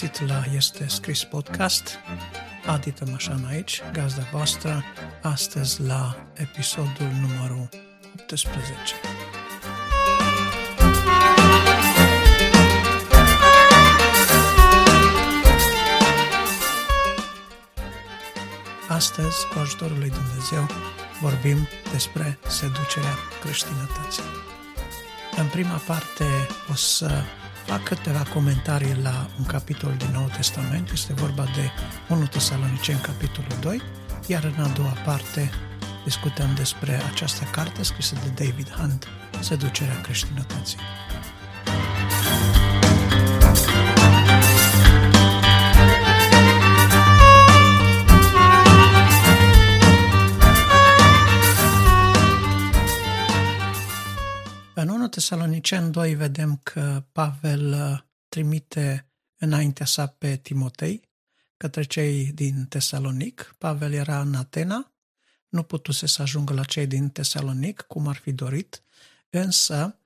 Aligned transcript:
găsit 0.00 0.28
la 0.28 0.44
Este 0.54 0.86
Scris 0.88 1.24
Podcast. 1.24 1.98
Adi 2.66 2.90
Tămășan 2.90 3.44
aici, 3.48 3.82
gazda 3.92 4.22
voastră, 4.32 4.84
astăzi 5.22 5.82
la 5.82 6.16
episodul 6.34 7.10
numărul 7.20 7.68
18. 8.20 8.72
Astăzi, 18.88 19.46
cu 19.52 19.58
ajutorul 19.58 19.98
lui 19.98 20.10
Dumnezeu, 20.10 20.66
vorbim 21.20 21.68
despre 21.92 22.38
seducerea 22.46 23.14
creștinătății. 23.40 24.22
În 25.36 25.46
prima 25.46 25.82
parte 25.86 26.24
o 26.70 26.74
să 26.74 27.22
fac 27.68 27.82
câteva 27.82 28.22
comentarii 28.34 29.00
la 29.02 29.28
un 29.38 29.44
capitol 29.44 29.94
din 29.98 30.10
Noul 30.12 30.28
Testament, 30.28 30.90
este 30.90 31.12
vorba 31.12 31.44
de 31.44 31.70
1 32.14 32.26
Tesaloniceni, 32.26 33.00
capitolul 33.00 33.56
2, 33.60 33.82
iar 34.26 34.44
în 34.44 34.64
a 34.64 34.68
doua 34.68 34.96
parte 35.04 35.50
discutăm 36.04 36.54
despre 36.54 37.00
această 37.12 37.44
carte 37.50 37.82
scrisă 37.82 38.14
de 38.24 38.44
David 38.44 38.70
Hunt, 38.70 39.06
Seducerea 39.40 40.00
creștinătății. 40.00 40.78
În 55.18 55.24
1 55.24 55.30
Tesalonicen 55.30 55.90
2 55.90 56.14
vedem 56.14 56.56
că 56.62 57.04
Pavel 57.12 57.72
uh, 57.72 57.98
trimite 58.28 59.10
înaintea 59.38 59.86
sa 59.86 60.06
pe 60.06 60.36
Timotei 60.36 61.08
către 61.56 61.82
cei 61.82 62.32
din 62.32 62.66
Tesalonic. 62.66 63.54
Pavel 63.58 63.92
era 63.92 64.20
în 64.20 64.34
Atena, 64.34 64.92
nu 65.48 65.62
putuse 65.62 66.06
să 66.06 66.22
ajungă 66.22 66.52
la 66.52 66.64
cei 66.64 66.86
din 66.86 67.08
Tesalonic, 67.08 67.80
cum 67.80 68.06
ar 68.06 68.16
fi 68.16 68.32
dorit, 68.32 68.82
însă 69.30 70.00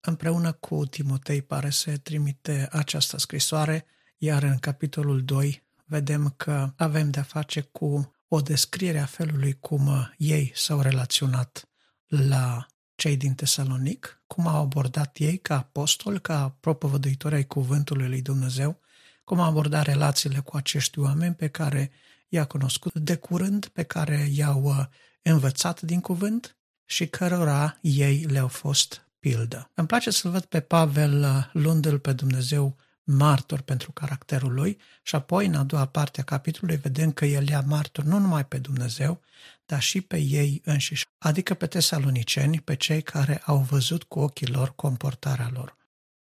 împreună 0.00 0.52
cu 0.52 0.86
Timotei 0.86 1.42
pare 1.42 1.70
să 1.70 1.96
trimite 1.96 2.68
această 2.72 3.18
scrisoare, 3.18 3.86
iar 4.16 4.42
în 4.42 4.58
capitolul 4.58 5.24
2 5.24 5.62
vedem 5.84 6.34
că 6.36 6.72
avem 6.76 7.10
de-a 7.10 7.22
face 7.22 7.60
cu 7.60 8.14
o 8.28 8.40
descriere 8.40 8.98
a 8.98 9.06
felului 9.06 9.58
cum 9.58 10.12
ei 10.16 10.52
s-au 10.54 10.80
relaționat 10.80 11.68
la 12.06 12.66
cei 12.94 13.16
din 13.16 13.34
Tesalonic, 13.34 14.22
cum 14.26 14.46
au 14.46 14.60
abordat 14.60 15.16
ei 15.18 15.38
ca 15.38 15.56
apostol, 15.56 16.18
ca 16.18 16.56
propovăduitori 16.60 17.34
ai 17.34 17.46
cuvântului 17.46 18.08
lui 18.08 18.22
Dumnezeu, 18.22 18.80
cum 19.24 19.40
au 19.40 19.48
abordat 19.48 19.84
relațiile 19.84 20.38
cu 20.38 20.56
acești 20.56 20.98
oameni 20.98 21.34
pe 21.34 21.48
care 21.48 21.90
i-a 22.28 22.44
cunoscut 22.44 22.94
de 22.94 23.16
curând, 23.16 23.66
pe 23.66 23.82
care 23.82 24.28
i-au 24.32 24.62
uh, 24.62 24.84
învățat 25.22 25.80
din 25.80 26.00
cuvânt 26.00 26.56
și 26.84 27.06
cărora 27.06 27.78
ei 27.80 28.24
le-au 28.24 28.48
fost 28.48 29.06
pildă. 29.18 29.70
Îmi 29.74 29.86
place 29.86 30.10
să-l 30.10 30.30
văd 30.30 30.44
pe 30.44 30.60
Pavel 30.60 31.22
uh, 31.22 31.48
luându-l 31.52 31.98
pe 31.98 32.12
Dumnezeu 32.12 32.76
martor 33.04 33.60
pentru 33.60 33.92
caracterul 33.92 34.52
lui 34.52 34.78
și 35.02 35.14
apoi 35.14 35.46
în 35.46 35.54
a 35.54 35.62
doua 35.62 35.86
parte 35.86 36.20
a 36.20 36.24
capitolului 36.24 36.80
vedem 36.80 37.12
că 37.12 37.24
el 37.24 37.48
ia 37.48 37.60
martor 37.60 38.04
nu 38.04 38.18
numai 38.18 38.44
pe 38.44 38.58
Dumnezeu, 38.58 39.20
dar 39.66 39.80
și 39.80 40.00
pe 40.00 40.18
ei 40.18 40.60
înșiși, 40.64 41.06
adică 41.18 41.54
pe 41.54 41.66
tesaloniceni, 41.66 42.60
pe 42.60 42.74
cei 42.74 43.02
care 43.02 43.42
au 43.44 43.58
văzut 43.58 44.02
cu 44.02 44.18
ochii 44.18 44.46
lor 44.46 44.74
comportarea 44.74 45.50
lor. 45.52 45.76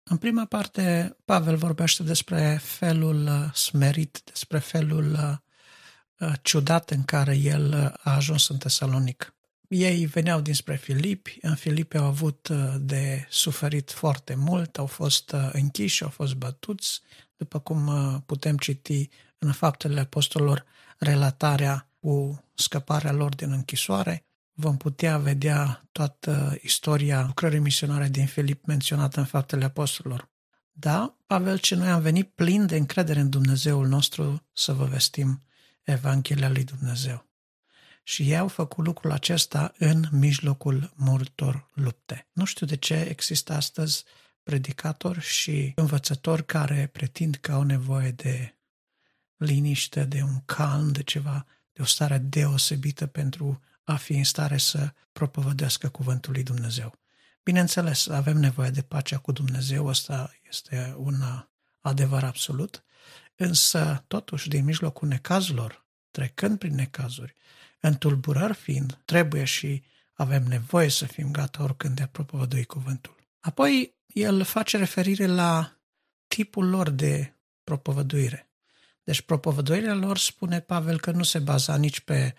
În 0.04 0.18
prima 0.18 0.46
parte, 0.46 1.16
Pavel 1.26 1.56
vorbește 1.56 2.04
despre 2.04 2.60
felul 2.62 3.26
uh, 3.26 3.54
smerit, 3.54 4.22
despre 4.24 4.60
felul 4.60 5.12
uh, 5.12 5.38
uh, 6.30 6.34
ciudat 6.42 6.90
în 6.90 7.04
care 7.04 7.36
el 7.38 7.94
a 8.04 8.16
ajuns 8.16 8.50
în 8.50 8.58
Tesalonic. 8.58 9.35
Ei 9.68 10.06
veneau 10.06 10.42
dinspre 10.42 10.76
Filipi, 10.76 11.38
în 11.42 11.56
Filipi 11.56 11.98
au 11.98 12.06
avut 12.06 12.50
de 12.80 13.26
suferit 13.30 13.92
foarte 13.92 14.36
mult, 14.36 14.78
au 14.78 14.86
fost 14.86 15.36
închiși, 15.52 16.04
au 16.04 16.10
fost 16.10 16.34
bătuți, 16.34 17.02
după 17.36 17.60
cum 17.60 17.90
putem 18.26 18.58
citi 18.58 19.10
în 19.38 19.52
faptele 19.52 20.00
apostolilor 20.00 20.66
relatarea 20.98 21.90
cu 22.00 22.44
scăparea 22.54 23.12
lor 23.12 23.36
din 23.36 23.52
închisoare, 23.52 24.26
vom 24.54 24.78
putea 24.78 25.18
vedea 25.18 25.88
toată 25.92 26.58
istoria 26.62 27.24
lucrării 27.26 27.60
misionare 27.60 28.08
din 28.08 28.26
Filip 28.26 28.66
menționată 28.66 29.20
în 29.20 29.26
faptele 29.26 29.66
apostolilor. 29.66 30.30
Da, 30.72 31.18
Pavel 31.26 31.58
ce 31.58 31.76
noi 31.76 31.88
am 31.88 32.02
venit 32.02 32.30
plin 32.30 32.66
de 32.66 32.76
încredere 32.76 33.20
în 33.20 33.30
Dumnezeul 33.30 33.88
nostru 33.88 34.48
să 34.54 34.74
vă 34.74 34.86
vestim 34.86 35.44
Evanghelia 35.84 36.50
lui 36.50 36.64
Dumnezeu. 36.64 37.26
Și 38.08 38.30
ei 38.30 38.38
au 38.38 38.48
făcut 38.48 38.86
lucrul 38.86 39.12
acesta 39.12 39.74
în 39.78 40.04
mijlocul 40.12 40.94
multor 40.96 41.70
lupte. 41.74 42.28
Nu 42.32 42.46
știu 42.46 42.66
de 42.66 42.76
ce 42.76 42.94
există 42.94 43.54
astăzi 43.54 44.04
predicatori 44.44 45.22
și 45.22 45.72
învățători 45.76 46.46
care 46.46 46.90
pretind 46.92 47.36
că 47.36 47.52
au 47.52 47.64
nevoie 47.64 48.12
de 48.12 48.56
liniște, 49.38 50.04
de 50.04 50.22
un 50.22 50.40
calm, 50.46 50.92
de 50.92 51.04
ceva 51.04 51.46
de 51.72 51.82
o 51.82 51.86
stare 51.86 52.18
deosebită 52.18 53.06
pentru 53.08 53.62
a 53.84 53.96
fi 53.96 54.14
în 54.14 54.24
stare 54.24 54.58
să 54.58 54.94
propovădească 55.12 55.90
cuvântul 55.90 56.34
lui 56.34 56.44
Dumnezeu. 56.44 57.00
Bineînțeles, 57.44 58.08
avem 58.08 58.38
nevoie 58.38 58.70
de 58.70 58.82
pacea 58.82 59.18
cu 59.18 59.32
Dumnezeu, 59.32 59.88
asta 59.88 60.34
este 60.50 60.96
un 60.98 61.16
adevăr 61.80 62.24
absolut, 62.24 62.84
însă, 63.36 64.04
totuși, 64.08 64.50
din 64.50 64.64
mijlocul 64.64 65.08
necazurilor, 65.08 65.86
trecând 66.12 66.58
prin 66.58 66.76
necazuri, 66.76 67.36
întulburări 67.88 68.54
fiind, 68.54 69.00
trebuie 69.06 69.44
și 69.44 69.84
avem 70.14 70.44
nevoie 70.44 70.90
să 70.90 71.06
fim 71.06 71.32
gata 71.32 71.64
oricând 71.64 71.96
de 71.96 72.04
a 72.04 72.08
propovădui 72.08 72.64
cuvântul. 72.64 73.16
Apoi, 73.40 73.96
el 74.08 74.44
face 74.44 74.78
referire 74.78 75.26
la 75.26 75.78
tipul 76.28 76.70
lor 76.70 76.90
de 76.90 77.34
propovăduire. 77.64 78.50
Deci 79.04 79.22
propovăduirea 79.22 79.94
lor, 79.94 80.18
spune 80.18 80.60
Pavel, 80.60 81.00
că 81.00 81.12
nu 81.12 81.24
se 81.24 81.40
baza 81.40 81.76
nici 81.76 82.00
pe 82.00 82.36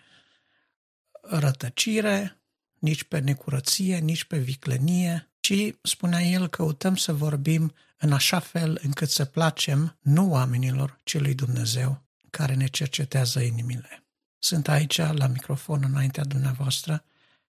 rătăcire, 1.20 2.40
nici 2.78 3.04
pe 3.04 3.18
necurăție, 3.18 3.98
nici 3.98 4.24
pe 4.24 4.38
viclenie, 4.38 5.30
ci, 5.40 5.52
spunea 5.82 6.22
el, 6.22 6.48
căutăm 6.48 6.96
să 6.96 7.12
vorbim 7.12 7.74
în 7.98 8.12
așa 8.12 8.38
fel 8.38 8.78
încât 8.82 9.10
să 9.10 9.24
placem 9.24 9.98
nu 10.00 10.30
oamenilor, 10.30 11.00
ci 11.04 11.18
lui 11.18 11.34
Dumnezeu, 11.34 12.02
care 12.30 12.54
ne 12.54 12.66
cercetează 12.66 13.40
inimile. 13.40 14.05
Sunt 14.46 14.68
aici 14.68 14.96
la 14.96 15.26
microfon 15.26 15.82
înaintea 15.82 16.24
dumneavoastră 16.24 17.04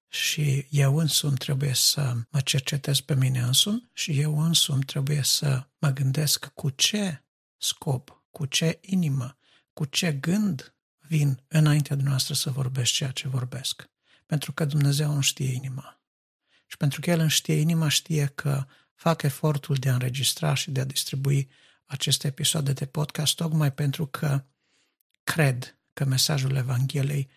și 0.07 0.67
eu 0.69 0.97
însumi 0.97 1.37
trebuie 1.37 1.73
să 1.73 2.15
mă 2.29 2.39
cercetez 2.39 2.99
pe 2.99 3.15
mine 3.15 3.39
însumi 3.39 3.89
și 3.93 4.19
eu 4.19 4.39
însumi 4.39 4.83
trebuie 4.83 5.23
să 5.23 5.67
mă 5.77 5.89
gândesc 5.89 6.45
cu 6.45 6.69
ce 6.69 7.23
scop 7.57 8.23
cu 8.31 8.45
ce 8.45 8.79
inimă, 8.81 9.37
cu 9.73 9.85
ce 9.85 10.11
gând 10.11 10.75
vin 10.97 11.43
înaintea 11.47 11.95
dumneavoastră 11.95 12.33
să 12.33 12.49
vorbesc 12.49 12.91
ceea 12.91 13.11
ce 13.11 13.27
vorbesc. 13.27 13.89
Pentru 14.25 14.51
că 14.51 14.65
Dumnezeu 14.65 15.13
nu 15.13 15.21
știe 15.21 15.53
inima. 15.53 16.01
Și 16.67 16.77
pentru 16.77 17.01
că 17.01 17.09
El 17.09 17.19
îmi 17.19 17.29
știe 17.29 17.55
inima, 17.55 17.87
știe 17.87 18.25
că 18.25 18.65
fac 18.93 19.21
efortul 19.21 19.75
de 19.75 19.89
a 19.89 19.93
înregistra 19.93 20.53
și 20.53 20.71
de 20.71 20.79
a 20.79 20.85
distribui 20.85 21.49
aceste 21.85 22.27
episoade 22.27 22.73
de 22.73 22.85
podcast 22.85 23.35
tocmai 23.35 23.73
pentru 23.73 24.05
că 24.05 24.43
cred 25.23 25.76
că 25.97 26.05
mesajul 26.05 26.55
Evangheliei 26.55 27.29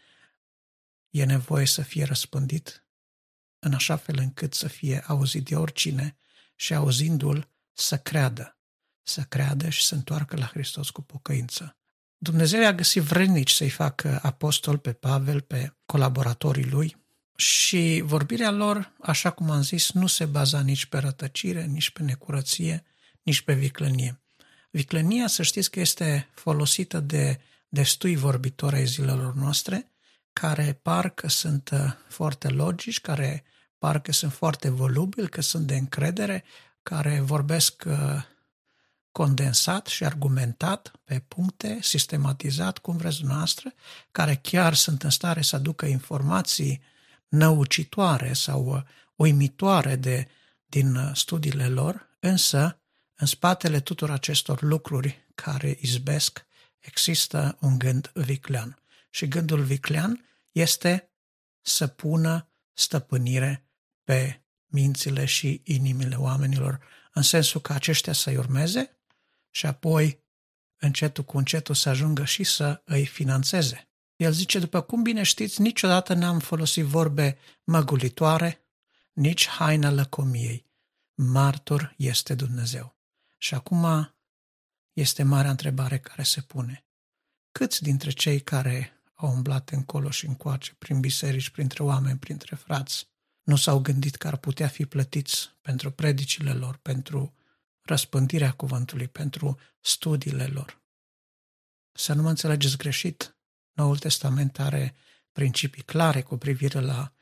e 1.10 1.25
nevoie 1.25 1.67
să 1.67 1.82
fie 1.82 2.05
răspândit 2.05 2.84
în 3.58 3.73
așa 3.75 3.96
fel 3.96 4.19
încât 4.19 4.55
să 4.55 4.69
fie 4.69 5.05
auzit 5.06 5.44
de 5.44 5.56
oricine 5.56 6.17
și 6.55 6.75
auzindu-l 6.75 7.49
să 7.73 7.99
creadă 7.99 8.55
să 9.11 9.23
creadă 9.23 9.69
și 9.69 9.84
să 9.84 9.94
întoarcă 9.94 10.37
la 10.37 10.46
Hristos 10.46 10.90
cu 10.90 11.02
pocăință. 11.02 11.76
Dumnezeu 12.19 12.67
a 12.67 12.73
găsit 12.73 13.02
vrednici 13.02 13.50
să-i 13.50 13.70
facă 13.70 14.19
apostol 14.23 14.79
pe 14.79 14.93
Pavel, 14.93 15.40
pe 15.40 15.73
colaboratorii 15.87 16.70
lui 16.70 16.96
și 17.37 18.02
vorbirea 18.05 18.50
lor, 18.50 18.93
așa 19.00 19.31
cum 19.31 19.50
am 19.50 19.62
zis, 19.62 19.93
nu 19.93 20.06
se 20.06 20.25
baza 20.25 20.61
nici 20.61 20.87
pe 20.87 20.99
rătăcire, 20.99 21.64
nici 21.64 21.90
pe 21.90 22.02
necurăție, 22.02 22.84
nici 23.23 23.40
pe 23.40 23.55
viclănie. 23.55 24.20
Viclănia, 24.70 25.26
să 25.26 25.43
știți 25.43 25.70
că 25.70 25.81
este 25.81 26.29
folosită 26.34 27.00
de 27.00 27.40
destui 27.70 28.17
vorbitori 28.17 28.76
ai 28.76 28.87
zilelor 28.87 29.34
noastre, 29.34 29.90
care 30.32 30.78
par 30.82 31.08
că 31.08 31.28
sunt 31.28 31.70
uh, 31.72 31.93
foarte 32.08 32.49
logici, 32.49 33.00
care 33.00 33.44
par 33.78 34.00
că 34.00 34.12
sunt 34.12 34.32
foarte 34.32 34.69
volubili, 34.69 35.28
că 35.28 35.40
sunt 35.40 35.67
de 35.67 35.76
încredere, 35.76 36.44
care 36.82 37.20
vorbesc 37.20 37.84
uh, 37.87 38.22
condensat 39.12 39.87
și 39.87 40.05
argumentat 40.05 40.93
pe 41.05 41.25
puncte, 41.28 41.78
sistematizat, 41.82 42.78
cum 42.78 42.96
vreți 42.96 43.19
dumneavoastră, 43.19 43.72
care 44.11 44.34
chiar 44.43 44.75
sunt 44.75 45.02
în 45.02 45.11
stare 45.11 45.43
să 45.43 45.56
aducă 45.56 45.87
informații 45.87 46.82
năucitoare 47.28 48.32
sau 48.32 48.67
uh, 48.67 48.82
uimitoare 49.17 49.96
de, 49.96 50.26
din 50.67 50.94
uh, 50.94 51.11
studiile 51.14 51.69
lor, 51.69 52.08
însă 52.20 52.75
În 53.22 53.26
spatele 53.26 53.81
tuturor 53.81 54.14
acestor 54.14 54.62
lucruri 54.62 55.28
care 55.34 55.78
izbesc 55.81 56.46
există 56.81 57.56
un 57.61 57.79
gând 57.79 58.11
viclean. 58.15 58.82
Și 59.11 59.29
gândul 59.29 59.62
viclean 59.62 60.25
este 60.53 61.11
să 61.61 61.87
pună 61.87 62.49
stăpânire 62.73 63.65
pe 64.05 64.43
mințile 64.67 65.25
și 65.25 65.62
inimile 65.65 66.17
oamenilor, 66.17 66.81
în 67.12 67.23
sensul 67.23 67.61
că 67.61 67.73
aceștia 67.73 68.12
să-i 68.12 68.37
urmeze 68.37 68.99
și 69.50 69.67
apoi 69.67 70.25
încetul 70.77 71.25
cu 71.25 71.38
încetul 71.38 71.75
să 71.75 71.88
ajungă 71.88 72.25
și 72.25 72.44
să 72.44 72.82
îi 72.85 73.06
financeze. 73.06 73.88
El 74.17 74.32
zice, 74.32 74.59
după 74.59 74.81
cum 74.81 75.03
bine 75.03 75.23
știți, 75.23 75.61
niciodată 75.61 76.15
n-am 76.15 76.38
folosit 76.38 76.85
vorbe 76.85 77.38
măgulitoare, 77.65 78.65
nici 79.12 79.49
haina 79.49 79.91
lăcomiei. 79.91 80.67
Martor 81.15 81.94
este 81.97 82.35
Dumnezeu. 82.35 82.99
Și 83.38 83.55
acum 83.55 84.15
este 84.92 85.22
marea 85.22 85.50
întrebare 85.50 85.98
care 85.98 86.22
se 86.22 86.40
pune. 86.40 86.84
Câți 87.52 87.82
dintre 87.82 88.10
cei 88.10 88.40
care 88.40 89.02
au 89.14 89.32
umblat 89.32 89.70
încolo 89.70 90.10
și 90.10 90.26
încoace, 90.26 90.75
prin 90.75 91.00
biserici, 91.00 91.50
printre 91.50 91.82
oameni, 91.82 92.19
printre 92.19 92.56
frați, 92.56 93.08
nu 93.42 93.56
s-au 93.56 93.78
gândit 93.78 94.16
că 94.16 94.26
ar 94.26 94.37
putea 94.37 94.69
fi 94.69 94.87
plătiți 94.87 95.50
pentru 95.60 95.90
predicile 95.90 96.52
lor, 96.52 96.76
pentru 96.76 97.34
răspândirea 97.81 98.52
cuvântului, 98.52 99.08
pentru 99.08 99.58
studiile 99.81 100.46
lor. 100.46 100.82
Să 101.93 102.12
nu 102.12 102.22
mă 102.22 102.28
înțelegeți 102.28 102.76
greșit, 102.76 103.36
Noul 103.72 103.98
Testament 103.98 104.58
are 104.58 104.94
principii 105.32 105.82
clare 105.82 106.22
cu 106.22 106.36
privire 106.36 106.81
la 106.81 107.12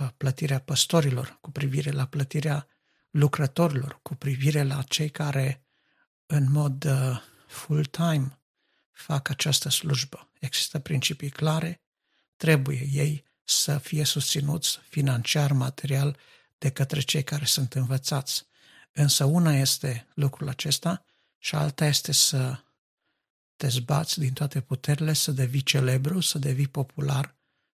uh, 0.00 0.08
plătirea 0.16 0.60
păstorilor, 0.60 1.38
cu 1.40 1.50
privire 1.50 1.90
la 1.90 2.06
plătirea 2.06 2.66
lucrătorilor, 3.10 3.98
cu 4.02 4.14
privire 4.14 4.62
la 4.62 4.82
cei 4.82 5.08
care 5.10 5.63
în 6.26 6.50
mod 6.50 6.84
uh, 6.84 7.20
full-time 7.46 8.38
fac 8.92 9.28
această 9.28 9.68
slujbă. 9.68 10.28
Există 10.38 10.78
principii 10.78 11.30
clare, 11.30 11.80
trebuie 12.36 12.88
ei 12.92 13.24
să 13.44 13.78
fie 13.78 14.04
susținuți 14.04 14.78
financiar, 14.88 15.52
material, 15.52 16.16
de 16.58 16.70
către 16.70 17.00
cei 17.00 17.24
care 17.24 17.44
sunt 17.44 17.74
învățați. 17.74 18.46
Însă 18.92 19.24
una 19.24 19.56
este 19.56 20.06
lucrul 20.14 20.48
acesta 20.48 21.04
și 21.38 21.54
alta 21.54 21.86
este 21.86 22.12
să 22.12 22.58
te 23.56 23.68
zbați 23.68 24.18
din 24.18 24.32
toate 24.32 24.60
puterile, 24.60 25.12
să 25.12 25.32
devii 25.32 25.62
celebru, 25.62 26.20
să 26.20 26.38
devii 26.38 26.68
popular, 26.68 27.34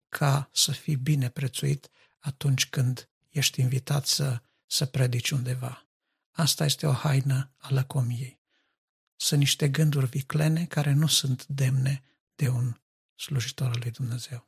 ca 0.08 0.48
să 0.52 0.72
fii 0.72 0.96
bine 0.96 1.28
prețuit 1.28 1.88
atunci 2.19 2.66
când 2.66 3.08
ești 3.28 3.60
invitat 3.60 4.06
să, 4.06 4.43
să 4.66 4.87
predici 4.87 5.31
undeva. 5.31 5.87
Asta 6.31 6.64
este 6.64 6.87
o 6.87 6.93
haină 6.93 7.50
a 7.56 7.69
lăcomiei. 7.72 8.36
Sunt 9.17 9.41
niște 9.41 9.69
gânduri 9.69 10.07
viclene 10.07 10.65
care 10.65 10.93
nu 10.93 11.07
sunt 11.07 11.47
demne 11.47 12.03
de 12.35 12.49
un 12.49 12.77
slujitor 13.15 13.67
al 13.67 13.79
lui 13.83 13.91
Dumnezeu. 13.91 14.47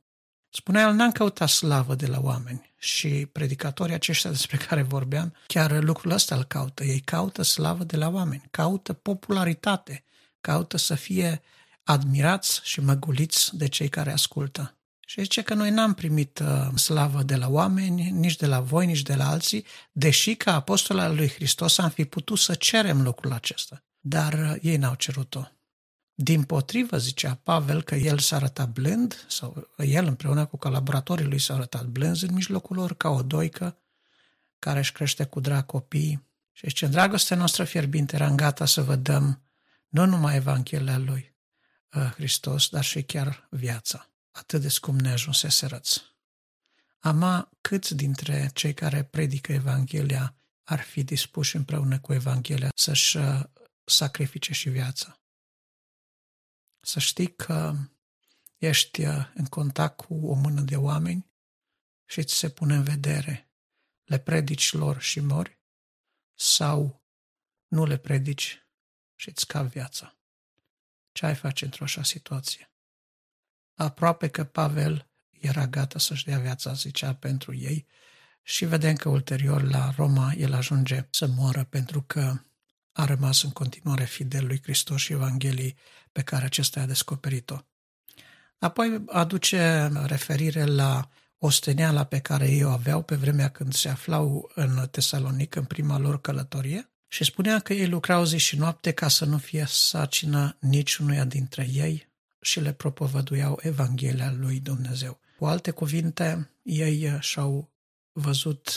Spunea 0.50 0.88
el, 0.88 0.94
n-am 0.94 1.12
căutat 1.12 1.48
slavă 1.48 1.94
de 1.94 2.06
la 2.06 2.20
oameni 2.20 2.74
și 2.78 3.26
predicatorii 3.32 3.94
aceștia 3.94 4.30
despre 4.30 4.56
care 4.66 4.82
vorbeam, 4.82 5.34
chiar 5.46 5.82
lucrul 5.82 6.10
ăsta 6.10 6.34
îl 6.34 6.44
caută. 6.44 6.84
Ei 6.84 7.00
caută 7.00 7.42
slavă 7.42 7.84
de 7.84 7.96
la 7.96 8.08
oameni, 8.08 8.42
caută 8.50 8.92
popularitate, 8.92 10.04
caută 10.40 10.76
să 10.76 10.94
fie 10.94 11.42
admirați 11.82 12.60
și 12.64 12.80
măguliți 12.80 13.56
de 13.56 13.68
cei 13.68 13.88
care 13.88 14.12
ascultă. 14.12 14.72
Și 15.06 15.22
zice 15.22 15.42
că 15.42 15.54
noi 15.54 15.70
n-am 15.70 15.94
primit 15.94 16.38
uh, 16.38 16.68
slavă 16.74 17.22
de 17.22 17.36
la 17.36 17.48
oameni, 17.48 18.10
nici 18.10 18.36
de 18.36 18.46
la 18.46 18.60
voi, 18.60 18.86
nici 18.86 19.02
de 19.02 19.14
la 19.14 19.28
alții, 19.28 19.66
deși 19.92 20.34
ca 20.34 20.54
apostol 20.54 20.98
al 20.98 21.14
lui 21.14 21.28
Hristos 21.28 21.78
am 21.78 21.90
fi 21.90 22.04
putut 22.04 22.38
să 22.38 22.54
cerem 22.54 23.02
lucrul 23.02 23.32
acesta. 23.32 23.84
Dar 24.08 24.32
uh, 24.32 24.56
ei 24.62 24.76
n-au 24.76 24.94
cerut-o. 24.94 25.48
Din 26.14 26.42
potrivă, 26.42 26.98
zicea 26.98 27.40
Pavel 27.42 27.82
că 27.82 27.94
el 27.94 28.18
s-a 28.18 28.36
arătat 28.36 28.68
blând, 28.68 29.24
sau 29.28 29.68
el 29.76 30.06
împreună 30.06 30.46
cu 30.46 30.56
colaboratorii 30.56 31.26
lui 31.26 31.38
s-a 31.38 31.54
arătat 31.54 31.86
blând 31.86 32.22
în 32.22 32.34
mijlocul 32.34 32.76
lor, 32.76 32.94
ca 32.94 33.08
o 33.08 33.22
doică 33.22 33.78
care 34.58 34.78
își 34.78 34.92
crește 34.92 35.24
cu 35.24 35.40
drag 35.40 35.66
copiii. 35.66 36.26
Și 36.52 36.68
zice, 36.68 36.86
dragostea 36.86 37.36
noastră 37.36 37.64
fierbinte 37.64 38.16
era 38.16 38.30
gata 38.30 38.66
să 38.66 38.82
vă 38.82 38.96
dăm 38.96 39.42
nu 39.88 40.06
numai 40.06 40.36
Evanghelia 40.36 40.98
lui 40.98 41.34
uh, 41.92 42.12
Hristos, 42.14 42.68
dar 42.68 42.84
și 42.84 43.02
chiar 43.02 43.46
viața. 43.50 44.10
Atât 44.30 44.60
de 44.60 44.68
scump 44.68 45.00
ne 45.00 45.10
ajunsese 45.10 45.66
răți. 45.66 46.02
Ama 46.98 47.50
câți 47.60 47.94
dintre 47.94 48.50
cei 48.54 48.74
care 48.74 49.02
predică 49.02 49.52
Evanghelia 49.52 50.34
ar 50.64 50.80
fi 50.80 51.02
dispuși 51.02 51.56
împreună 51.56 51.98
cu 51.98 52.12
Evanghelia 52.12 52.70
să-și 52.74 53.16
uh, 53.16 53.40
sacrifice 53.88 54.52
și 54.52 54.68
viața? 54.68 55.20
Să 56.80 56.98
știi 56.98 57.34
că 57.34 57.74
ești 58.58 59.04
uh, 59.04 59.30
în 59.34 59.44
contact 59.44 59.96
cu 59.96 60.14
o 60.14 60.34
mână 60.34 60.60
de 60.60 60.76
oameni 60.76 61.32
și 62.04 62.24
ți 62.24 62.34
se 62.34 62.50
pune 62.50 62.74
în 62.74 62.82
vedere. 62.82 63.50
Le 64.04 64.18
predici 64.18 64.72
lor 64.72 65.00
și 65.00 65.20
mori 65.20 65.60
sau 66.34 67.04
nu 67.66 67.84
le 67.84 67.96
predici 67.96 68.66
și 69.14 69.28
îți 69.28 69.40
scapi 69.40 69.68
viața. 69.68 70.18
Ce 71.12 71.26
ai 71.26 71.34
face 71.34 71.64
într-o 71.64 71.84
așa 71.84 72.02
situație? 72.02 72.72
Aproape 73.74 74.28
că 74.28 74.44
Pavel 74.44 75.10
era 75.30 75.66
gata 75.66 75.98
să-și 75.98 76.24
dea 76.24 76.38
viața, 76.38 76.72
zicea, 76.72 77.14
pentru 77.14 77.54
ei 77.54 77.86
și 78.42 78.64
vedem 78.64 78.96
că 78.96 79.08
ulterior 79.08 79.62
la 79.62 79.90
Roma 79.90 80.32
el 80.32 80.52
ajunge 80.52 81.08
să 81.10 81.26
moară 81.26 81.64
pentru 81.64 82.02
că 82.02 82.42
a 82.98 83.04
rămas 83.04 83.42
în 83.42 83.50
continuare 83.50 84.04
fidel 84.04 84.46
lui 84.46 84.60
Hristos 84.62 85.00
și 85.00 85.12
Evangheliei 85.12 85.76
pe 86.12 86.22
care 86.22 86.44
acesta 86.44 86.80
a 86.80 86.86
descoperit-o. 86.86 87.56
Apoi 88.58 89.02
aduce 89.06 89.90
referire 90.04 90.64
la 90.64 91.08
osteneala 91.38 92.04
pe 92.04 92.18
care 92.18 92.50
ei 92.50 92.64
o 92.64 92.70
aveau 92.70 93.02
pe 93.02 93.14
vremea 93.14 93.48
când 93.48 93.72
se 93.72 93.88
aflau 93.88 94.50
în 94.54 94.88
Tesalonic, 94.90 95.54
în 95.54 95.64
prima 95.64 95.98
lor 95.98 96.20
călătorie, 96.20 96.90
și 97.08 97.24
spunea 97.24 97.58
că 97.58 97.72
ei 97.72 97.88
lucrau 97.88 98.24
zi 98.24 98.36
și 98.36 98.56
noapte 98.56 98.92
ca 98.92 99.08
să 99.08 99.24
nu 99.24 99.38
fie 99.38 99.64
sarcină 99.68 100.56
niciunuia 100.60 101.24
dintre 101.24 101.68
ei 101.72 102.08
și 102.40 102.60
le 102.60 102.72
propovăduiau 102.72 103.58
Evanghelia 103.62 104.32
lui 104.32 104.60
Dumnezeu. 104.60 105.20
Cu 105.38 105.46
alte 105.46 105.70
cuvinte, 105.70 106.50
ei 106.62 107.16
și-au 107.20 107.72
văzut 108.12 108.70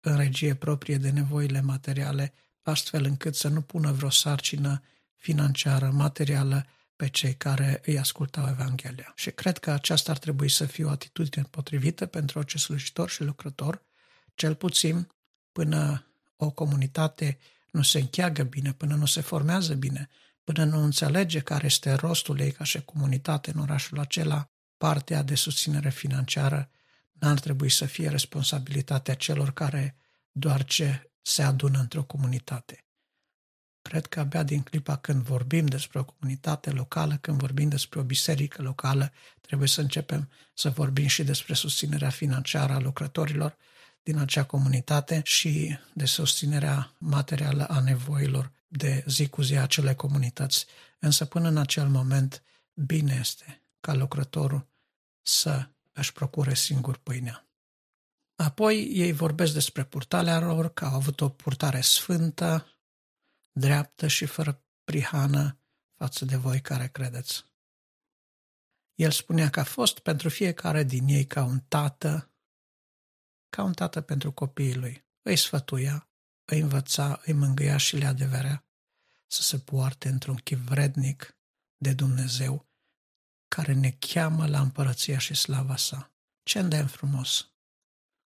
în 0.00 0.16
regie 0.16 0.54
proprie 0.54 0.96
de 0.96 1.10
nevoile 1.10 1.60
materiale, 1.60 2.32
astfel 2.68 3.04
încât 3.04 3.34
să 3.34 3.48
nu 3.48 3.60
pună 3.60 3.92
vreo 3.92 4.10
sarcină 4.10 4.82
financiară, 5.14 5.90
materială 5.90 6.66
pe 6.96 7.08
cei 7.08 7.34
care 7.34 7.80
îi 7.84 7.98
ascultau 7.98 8.48
Evanghelia. 8.48 9.12
Și 9.16 9.30
cred 9.30 9.58
că 9.58 9.70
aceasta 9.70 10.10
ar 10.10 10.18
trebui 10.18 10.48
să 10.48 10.64
fie 10.64 10.84
o 10.84 10.90
atitudine 10.90 11.44
potrivită 11.50 12.06
pentru 12.06 12.38
orice 12.38 12.58
slujitor 12.58 13.10
și 13.10 13.22
lucrător, 13.22 13.82
cel 14.34 14.54
puțin 14.54 15.08
până 15.52 16.06
o 16.36 16.50
comunitate 16.50 17.38
nu 17.70 17.82
se 17.82 17.98
încheagă 17.98 18.42
bine, 18.42 18.72
până 18.72 18.94
nu 18.94 19.06
se 19.06 19.20
formează 19.20 19.74
bine, 19.74 20.08
până 20.44 20.64
nu 20.64 20.82
înțelege 20.82 21.40
care 21.40 21.66
este 21.66 21.92
rostul 21.92 22.40
ei 22.40 22.52
ca 22.52 22.64
și 22.64 22.82
comunitate 22.84 23.50
în 23.54 23.60
orașul 23.60 23.98
acela, 23.98 24.50
partea 24.76 25.22
de 25.22 25.34
susținere 25.34 25.90
financiară 25.90 26.70
n-ar 27.12 27.38
trebui 27.38 27.70
să 27.70 27.84
fie 27.84 28.08
responsabilitatea 28.08 29.14
celor 29.14 29.52
care 29.52 29.96
doar 30.32 30.64
ce 30.64 31.07
se 31.28 31.42
adună 31.42 31.78
într-o 31.78 32.02
comunitate. 32.02 32.84
Cred 33.82 34.06
că 34.06 34.20
abia 34.20 34.42
din 34.42 34.62
clipa 34.62 34.96
când 34.96 35.22
vorbim 35.22 35.66
despre 35.66 35.98
o 35.98 36.04
comunitate 36.04 36.70
locală, 36.70 37.16
când 37.16 37.38
vorbim 37.38 37.68
despre 37.68 37.98
o 37.98 38.02
biserică 38.02 38.62
locală, 38.62 39.12
trebuie 39.40 39.68
să 39.68 39.80
începem 39.80 40.30
să 40.54 40.70
vorbim 40.70 41.06
și 41.06 41.24
despre 41.24 41.54
susținerea 41.54 42.10
financiară 42.10 42.72
a 42.72 42.78
lucrătorilor, 42.78 43.56
din 44.02 44.18
acea 44.18 44.44
comunitate 44.44 45.20
și 45.24 45.78
de 45.92 46.04
susținerea 46.04 46.94
materială 46.98 47.68
a 47.68 47.80
nevoilor 47.80 48.52
de 48.68 49.04
zi 49.06 49.28
cu 49.28 49.42
zi 49.42 49.56
a 49.56 49.62
acelei 49.62 49.94
comunități. 49.94 50.66
Însă 50.98 51.24
până 51.24 51.48
în 51.48 51.56
acel 51.56 51.88
moment, 51.88 52.42
bine 52.74 53.16
este 53.20 53.62
ca 53.80 53.94
lucrătorul 53.94 54.66
să 55.22 55.68
își 55.92 56.12
procure 56.12 56.54
singur 56.54 56.96
pâinea. 56.96 57.47
Apoi 58.38 58.82
ei 58.82 59.12
vorbesc 59.12 59.52
despre 59.52 59.84
purtarea 59.84 60.40
lor, 60.40 60.72
că 60.72 60.84
au 60.84 60.94
avut 60.94 61.20
o 61.20 61.28
purtare 61.28 61.80
sfântă, 61.80 62.66
dreaptă 63.50 64.06
și 64.06 64.26
fără 64.26 64.64
prihană 64.84 65.60
față 65.94 66.24
de 66.24 66.36
voi 66.36 66.60
care 66.60 66.88
credeți. 66.88 67.44
El 68.94 69.10
spunea 69.10 69.50
că 69.50 69.60
a 69.60 69.64
fost 69.64 69.98
pentru 69.98 70.28
fiecare 70.28 70.82
din 70.82 71.08
ei 71.08 71.26
ca 71.26 71.44
un 71.44 71.60
tată 71.60 72.32
ca 73.48 73.62
un 73.62 73.72
tată 73.72 74.00
pentru 74.00 74.32
copiii 74.32 74.76
lui. 74.76 75.06
Îi 75.22 75.36
sfătuia, 75.36 76.10
îi 76.44 76.60
învăța, 76.60 77.20
îi 77.24 77.32
mângâia 77.32 77.76
și 77.76 77.96
le 77.96 78.04
adeverea 78.04 78.66
să 79.26 79.42
se 79.42 79.58
poarte 79.58 80.08
într-un 80.08 80.36
chip 80.36 80.58
vrednic 80.58 81.38
de 81.76 81.92
Dumnezeu 81.92 82.68
care 83.48 83.72
ne 83.72 83.90
cheamă 83.90 84.46
la 84.46 84.60
împărăția 84.60 85.18
și 85.18 85.34
slava 85.34 85.76
sa. 85.76 86.12
Ce 86.42 86.58
îndemn 86.58 86.88
frumos! 86.88 87.52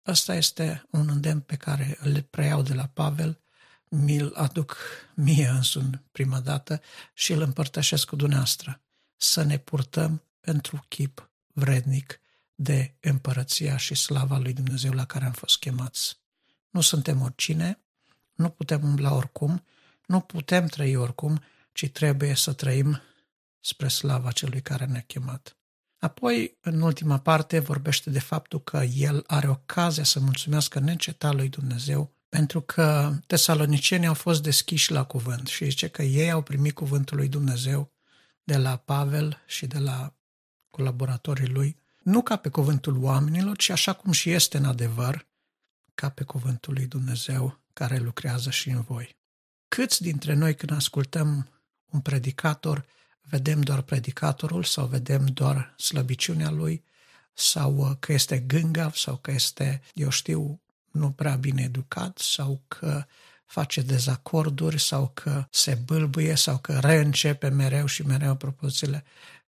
Ăsta 0.06 0.34
este 0.34 0.86
un 0.90 1.08
îndemn 1.08 1.40
pe 1.40 1.56
care 1.56 1.96
îl 2.00 2.22
preiau 2.22 2.62
de 2.62 2.74
la 2.74 2.86
Pavel, 2.86 3.40
mi-l 3.88 4.32
aduc 4.34 4.76
mie 5.14 5.48
însumi 5.48 6.02
prima 6.12 6.40
dată 6.40 6.80
și 7.14 7.32
îl 7.32 7.40
împărtășesc 7.40 8.06
cu 8.06 8.16
dumneavoastră. 8.16 8.80
Să 9.16 9.42
ne 9.42 9.58
purtăm 9.58 10.22
într-un 10.40 10.84
chip 10.88 11.30
vrednic 11.46 12.20
de 12.54 12.94
împărăția 13.00 13.76
și 13.76 13.94
slava 13.94 14.38
lui 14.38 14.52
Dumnezeu 14.52 14.92
la 14.92 15.04
care 15.04 15.24
am 15.24 15.32
fost 15.32 15.58
chemați. 15.58 16.18
Nu 16.70 16.80
suntem 16.80 17.20
oricine, 17.20 17.80
nu 18.34 18.48
putem 18.48 18.84
umbla 18.84 19.14
oricum, 19.14 19.64
nu 20.06 20.20
putem 20.20 20.66
trăi 20.66 20.96
oricum, 20.96 21.42
ci 21.72 21.90
trebuie 21.90 22.34
să 22.34 22.52
trăim 22.52 23.00
spre 23.60 23.88
slava 23.88 24.30
celui 24.32 24.62
care 24.62 24.84
ne-a 24.84 25.00
chemat. 25.00 25.56
Apoi, 26.00 26.58
în 26.60 26.80
ultima 26.80 27.18
parte, 27.18 27.58
vorbește 27.58 28.10
de 28.10 28.18
faptul 28.18 28.62
că 28.62 28.82
el 28.94 29.24
are 29.26 29.48
ocazia 29.48 30.04
să 30.04 30.20
mulțumească 30.20 30.78
neîncetat 30.78 31.34
lui 31.34 31.48
Dumnezeu 31.48 32.14
pentru 32.30 32.60
că 32.60 33.14
tesalonicienii 33.26 34.06
au 34.06 34.14
fost 34.14 34.42
deschiși 34.42 34.92
la 34.92 35.04
cuvânt 35.04 35.46
și 35.46 35.64
zice 35.64 35.88
că 35.88 36.02
ei 36.02 36.30
au 36.30 36.42
primit 36.42 36.74
cuvântul 36.74 37.16
lui 37.16 37.28
Dumnezeu 37.28 37.92
de 38.44 38.56
la 38.56 38.76
Pavel 38.76 39.42
și 39.46 39.66
de 39.66 39.78
la 39.78 40.14
colaboratorii 40.70 41.48
lui, 41.48 41.76
nu 42.02 42.22
ca 42.22 42.36
pe 42.36 42.48
cuvântul 42.48 43.02
oamenilor, 43.02 43.56
ci 43.56 43.68
așa 43.68 43.92
cum 43.92 44.12
și 44.12 44.30
este 44.30 44.56
în 44.56 44.64
adevăr, 44.64 45.28
ca 45.94 46.08
pe 46.08 46.24
cuvântul 46.24 46.74
lui 46.74 46.86
Dumnezeu 46.86 47.60
care 47.72 47.98
lucrează 47.98 48.50
și 48.50 48.68
în 48.68 48.80
voi. 48.80 49.16
Câți 49.68 50.02
dintre 50.02 50.34
noi 50.34 50.54
când 50.54 50.72
ascultăm 50.72 51.48
un 51.90 52.00
predicator, 52.00 52.86
vedem 53.30 53.60
doar 53.60 53.80
predicatorul 53.82 54.64
sau 54.64 54.86
vedem 54.86 55.26
doar 55.26 55.74
slăbiciunea 55.76 56.50
lui 56.50 56.84
sau 57.32 57.76
uh, 57.76 57.96
că 57.98 58.12
este 58.12 58.38
gângav 58.38 58.94
sau 58.94 59.16
că 59.16 59.30
este, 59.30 59.82
eu 59.94 60.10
știu, 60.10 60.60
nu 60.90 61.10
prea 61.10 61.36
bine 61.36 61.62
educat 61.62 62.18
sau 62.18 62.62
că 62.68 63.04
face 63.44 63.80
dezacorduri 63.80 64.80
sau 64.80 65.10
că 65.14 65.46
se 65.50 65.74
bâlbâie 65.74 66.34
sau 66.34 66.58
că 66.58 66.78
reîncepe 66.78 67.48
mereu 67.48 67.86
și 67.86 68.02
mereu 68.02 68.36
propozițiile. 68.36 69.04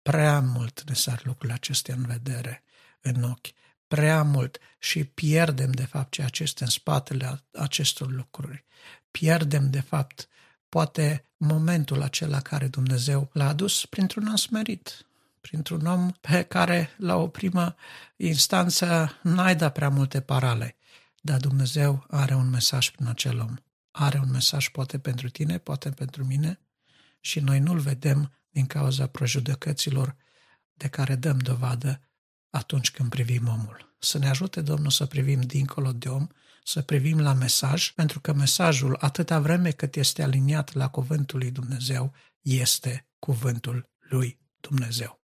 Prea 0.02 0.40
mult 0.40 0.84
ne 0.88 0.94
sar 0.94 1.22
lucrurile 1.24 1.54
acestea 1.54 1.96
în 1.96 2.06
vedere, 2.06 2.64
în 3.02 3.24
ochi. 3.24 3.48
Prea 3.88 4.24
mult 4.24 4.58
și 4.80 5.04
pierdem 5.04 5.72
de 5.72 5.86
fapt 5.86 6.12
ceea 6.12 6.28
ce 6.28 6.44
este 6.44 6.64
în 6.64 6.70
spatele 6.70 7.44
acestor 7.54 8.12
lucruri. 8.12 8.66
Pierdem 9.12 9.70
de 9.70 9.80
fapt 9.80 10.28
poate 10.70 11.26
momentul 11.38 12.02
acela 12.02 12.42
care 12.42 12.68
Dumnezeu 12.68 13.30
l-a 13.34 13.48
adus 13.48 13.86
printr-un 13.86 14.28
om 14.28 14.36
smerit, 14.36 15.06
printr-un 15.42 15.86
om 15.86 16.12
pe 16.22 16.44
care 16.44 16.90
la 16.98 17.16
o 17.16 17.28
primă 17.28 17.76
instanță 18.16 19.18
n-ai 19.24 19.56
dat 19.56 19.74
prea 19.74 19.90
multe 19.90 20.22
parale, 20.22 20.76
dar 21.22 21.40
Dumnezeu 21.40 22.06
are 22.10 22.36
un 22.36 22.50
mesaj 22.50 22.90
prin 22.90 23.08
acel 23.08 23.40
om. 23.40 23.56
Are 23.92 24.18
un 24.18 24.30
mesaj 24.32 24.70
poate 24.70 25.00
pentru 25.00 25.30
tine, 25.30 25.58
poate 25.58 25.90
pentru 25.90 26.26
mine 26.26 26.60
și 27.20 27.40
noi 27.40 27.60
nu-l 27.60 27.80
vedem 27.80 28.32
din 28.50 28.66
cauza 28.66 29.08
prejudecăților 29.08 30.16
de 30.74 30.88
care 30.88 31.16
dăm 31.16 31.38
dovadă 31.38 32.02
atunci 32.50 32.92
când 32.92 33.10
privim 33.10 33.48
omul. 33.48 33.96
Să 34.00 34.18
ne 34.18 34.30
ajute 34.30 34.62
Domnul 34.62 34.92
să 34.92 35.06
privim 35.06 35.42
dincolo 35.42 35.92
de 35.92 36.10
om, 36.10 36.28
să 36.68 36.82
privim 36.82 37.20
la 37.20 37.34
mesaj, 37.34 37.92
pentru 37.92 38.20
că 38.20 38.34
mesajul, 38.34 38.98
atâta 39.00 39.40
vreme 39.40 39.72
cât 39.72 39.96
este 39.96 40.24
aliniat 40.24 40.74
la 40.74 40.90
cuvântul 40.90 41.40
lui 41.40 41.52
Dumnezeu, 41.52 42.14
este 42.42 43.08
cuvântul 43.20 43.90
lui 44.00 44.40
Dumnezeu. 44.60 45.22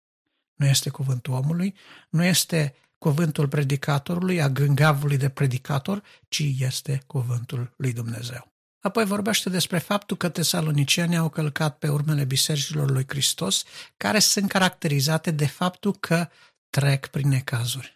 Nu 0.54 0.66
este 0.66 0.90
cuvântul 0.90 1.32
omului, 1.32 1.74
nu 2.10 2.24
este 2.24 2.74
cuvântul 2.98 3.48
predicatorului, 3.48 4.42
a 4.42 4.48
gângavului 4.48 5.16
de 5.16 5.28
predicator, 5.28 6.02
ci 6.28 6.42
este 6.58 7.02
cuvântul 7.06 7.74
lui 7.76 7.92
Dumnezeu. 7.92 8.52
Apoi 8.80 9.04
vorbește 9.04 9.50
despre 9.50 9.78
faptul 9.78 10.16
că 10.16 10.28
tesalonicienii 10.28 11.16
au 11.16 11.28
călcat 11.28 11.78
pe 11.78 11.88
urmele 11.88 12.24
bisericilor 12.24 12.90
lui 12.90 13.04
Hristos, 13.08 13.64
care 13.96 14.18
sunt 14.18 14.48
caracterizate 14.48 15.30
de 15.30 15.46
faptul 15.46 15.92
că 15.92 16.28
trec 16.70 17.06
prin 17.06 17.28
necazuri. 17.28 17.95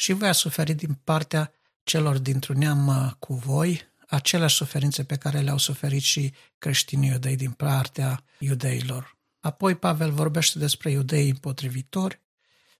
Și 0.00 0.12
voi 0.12 0.28
a 0.28 0.32
suferit 0.32 0.76
din 0.76 0.98
partea 1.04 1.52
celor 1.82 2.18
dintr-un 2.18 2.58
neam 2.58 2.86
uh, 2.86 3.12
cu 3.18 3.34
voi 3.34 3.80
aceleași 4.08 4.56
suferințe 4.56 5.04
pe 5.04 5.16
care 5.16 5.40
le-au 5.40 5.58
suferit 5.58 6.02
și 6.02 6.32
creștinii 6.58 7.10
iudei 7.10 7.36
din 7.36 7.50
partea 7.50 8.24
iudeilor. 8.38 9.16
Apoi 9.40 9.74
Pavel 9.74 10.10
vorbește 10.10 10.58
despre 10.58 10.90
iudei 10.90 11.28
împotrivitori, 11.28 12.20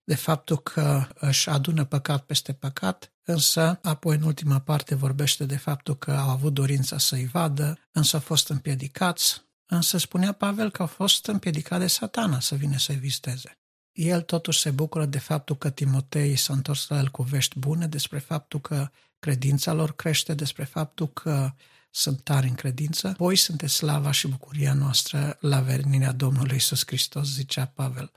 de 0.04 0.14
faptul 0.14 0.58
că 0.58 1.06
își 1.14 1.48
adună 1.48 1.84
păcat 1.84 2.24
peste 2.24 2.52
păcat, 2.52 3.12
însă 3.24 3.78
apoi 3.82 4.16
în 4.16 4.22
ultima 4.22 4.58
parte 4.58 4.94
vorbește 4.94 5.44
de 5.44 5.56
faptul 5.56 5.96
că 5.96 6.12
au 6.12 6.30
avut 6.30 6.54
dorința 6.54 6.98
să-i 6.98 7.26
vadă, 7.26 7.78
însă 7.92 8.16
au 8.16 8.22
fost 8.22 8.48
împiedicați, 8.48 9.42
însă 9.66 9.98
spunea 9.98 10.32
Pavel 10.32 10.70
că 10.70 10.82
au 10.82 10.88
fost 10.88 11.26
împiedicat 11.26 11.78
de 11.78 11.86
satana 11.86 12.40
să 12.40 12.54
vină 12.54 12.78
să-i 12.78 12.96
viziteze. 12.96 13.58
El 13.98 14.22
totuși 14.22 14.60
se 14.60 14.70
bucură 14.70 15.06
de 15.06 15.18
faptul 15.18 15.56
că 15.56 15.70
Timotei 15.70 16.36
s-a 16.36 16.52
întors 16.52 16.88
la 16.88 16.98
el 16.98 17.08
cu 17.08 17.22
vești 17.22 17.58
bune, 17.58 17.86
despre 17.86 18.18
faptul 18.18 18.60
că 18.60 18.90
credința 19.18 19.72
lor 19.72 19.94
crește, 19.96 20.34
despre 20.34 20.64
faptul 20.64 21.08
că 21.08 21.52
sunt 21.90 22.20
tari 22.20 22.48
în 22.48 22.54
credință. 22.54 23.14
Voi 23.16 23.36
sunteți 23.36 23.74
slava 23.74 24.10
și 24.10 24.28
bucuria 24.28 24.72
noastră 24.72 25.36
la 25.40 25.60
venirea 25.60 26.12
Domnului 26.12 26.56
Isus 26.56 26.82
Hristos, 26.86 27.32
zicea 27.32 27.66
Pavel. 27.66 28.12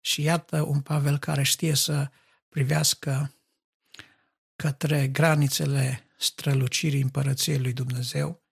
Și 0.00 0.22
iată 0.22 0.62
un 0.62 0.80
Pavel 0.80 1.18
care 1.18 1.42
știe 1.42 1.74
să 1.74 2.10
privească 2.48 3.34
către 4.56 5.08
granițele 5.08 6.06
strălucirii 6.16 7.02
împărăției 7.02 7.58
lui 7.58 7.72
Dumnezeu. 7.72 8.42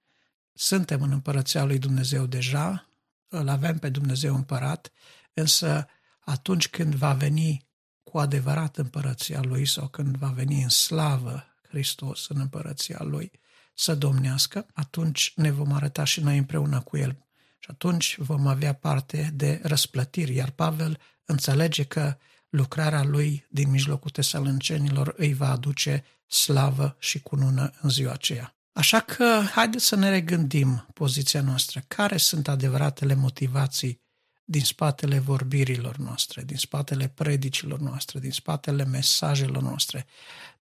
Suntem 0.53 1.03
în 1.03 1.11
împărăția 1.11 1.65
lui 1.65 1.79
Dumnezeu 1.79 2.27
deja, 2.27 2.89
îl 3.29 3.49
avem 3.49 3.79
pe 3.79 3.89
Dumnezeu 3.89 4.35
împărat, 4.35 4.93
însă 5.33 5.87
atunci 6.25 6.69
când 6.69 6.95
va 6.95 7.13
veni 7.13 7.67
cu 8.03 8.19
adevărat 8.19 8.77
împărăția 8.77 9.41
lui 9.41 9.67
sau 9.67 9.89
când 9.89 10.17
va 10.17 10.29
veni 10.29 10.63
în 10.63 10.69
slavă 10.69 11.45
Hristos 11.69 12.29
în 12.29 12.41
împărăția 12.41 12.99
lui 13.01 13.31
să 13.75 13.95
domnească, 13.95 14.67
atunci 14.73 15.33
ne 15.37 15.51
vom 15.51 15.73
arăta 15.73 16.05
și 16.05 16.21
noi 16.21 16.39
împreună 16.39 16.81
cu 16.81 16.97
el. 16.97 17.27
Și 17.59 17.69
atunci 17.71 18.17
vom 18.19 18.47
avea 18.47 18.73
parte 18.73 19.31
de 19.35 19.61
răsplătiri, 19.63 20.35
iar 20.35 20.51
Pavel 20.51 20.99
înțelege 21.25 21.85
că 21.85 22.17
lucrarea 22.49 23.03
lui 23.05 23.47
din 23.51 23.71
mijlocul 23.71 24.11
tesalâncenilor 24.11 25.15
îi 25.17 25.35
va 25.35 25.51
aduce 25.51 26.05
slavă 26.27 26.97
și 26.99 27.21
cunună 27.21 27.71
în 27.81 27.91
ziua 27.91 28.13
aceea. 28.13 28.57
Așa 28.73 29.01
că 29.01 29.43
haideți 29.53 29.85
să 29.85 29.97
ne 29.97 30.11
regândim 30.11 30.87
poziția 30.95 31.43
noastră. 31.43 31.85
Care 31.89 32.17
sunt 32.17 32.49
adevăratele 32.49 33.15
motivații 33.15 34.01
din 34.45 34.65
spatele 34.65 35.19
vorbirilor 35.19 35.97
noastre, 35.97 36.43
din 36.43 36.57
spatele 36.57 37.09
predicilor 37.09 37.79
noastre, 37.79 38.19
din 38.19 38.31
spatele 38.31 38.85
mesajelor 38.85 39.63
noastre, 39.63 40.07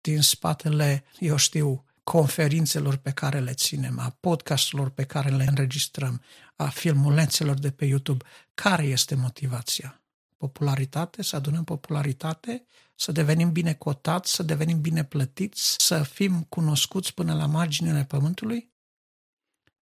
din 0.01 0.21
spatele, 0.21 1.03
eu 1.19 1.35
știu, 1.35 1.85
conferințelor 2.03 2.95
pe 2.95 3.11
care 3.11 3.39
le 3.39 3.53
ținem, 3.53 3.99
a 3.99 4.17
podcasturilor 4.19 4.89
pe 4.89 5.03
care 5.03 5.29
le 5.29 5.45
înregistrăm, 5.47 6.21
a 6.55 6.67
filmulețelor 6.67 7.59
de 7.59 7.71
pe 7.71 7.85
YouTube. 7.85 8.25
Care 8.53 8.83
este 8.83 9.15
motivația? 9.15 10.01
popularitate, 10.41 11.23
să 11.23 11.35
adunăm 11.35 11.63
popularitate, 11.63 12.63
să 12.95 13.11
devenim 13.11 13.51
bine 13.51 13.73
cotați, 13.73 14.33
să 14.33 14.43
devenim 14.43 14.81
bine 14.81 15.03
plătiți, 15.03 15.75
să 15.77 16.03
fim 16.03 16.43
cunoscuți 16.43 17.13
până 17.13 17.33
la 17.33 17.45
marginile 17.45 18.05
pământului? 18.05 18.71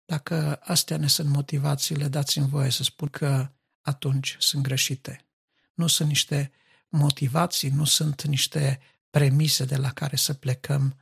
Dacă 0.06 0.60
astea 0.64 0.98
ne 0.98 1.08
sunt 1.08 1.30
motivațiile, 1.30 2.08
dați-mi 2.08 2.48
voie 2.48 2.70
să 2.70 2.84
spun 2.84 3.08
că 3.08 3.52
atunci 3.82 4.36
sunt 4.40 4.64
greșite. 4.64 5.26
Nu 5.74 5.88
sunt 5.88 6.08
niște 6.08 6.52
motivații, 6.90 7.70
nu 7.70 7.84
sunt 7.84 8.24
niște 8.24 8.80
premise 9.10 9.66
de 9.66 9.76
la 9.76 9.92
care 9.92 10.16
să 10.16 10.34
plecăm 10.34 10.96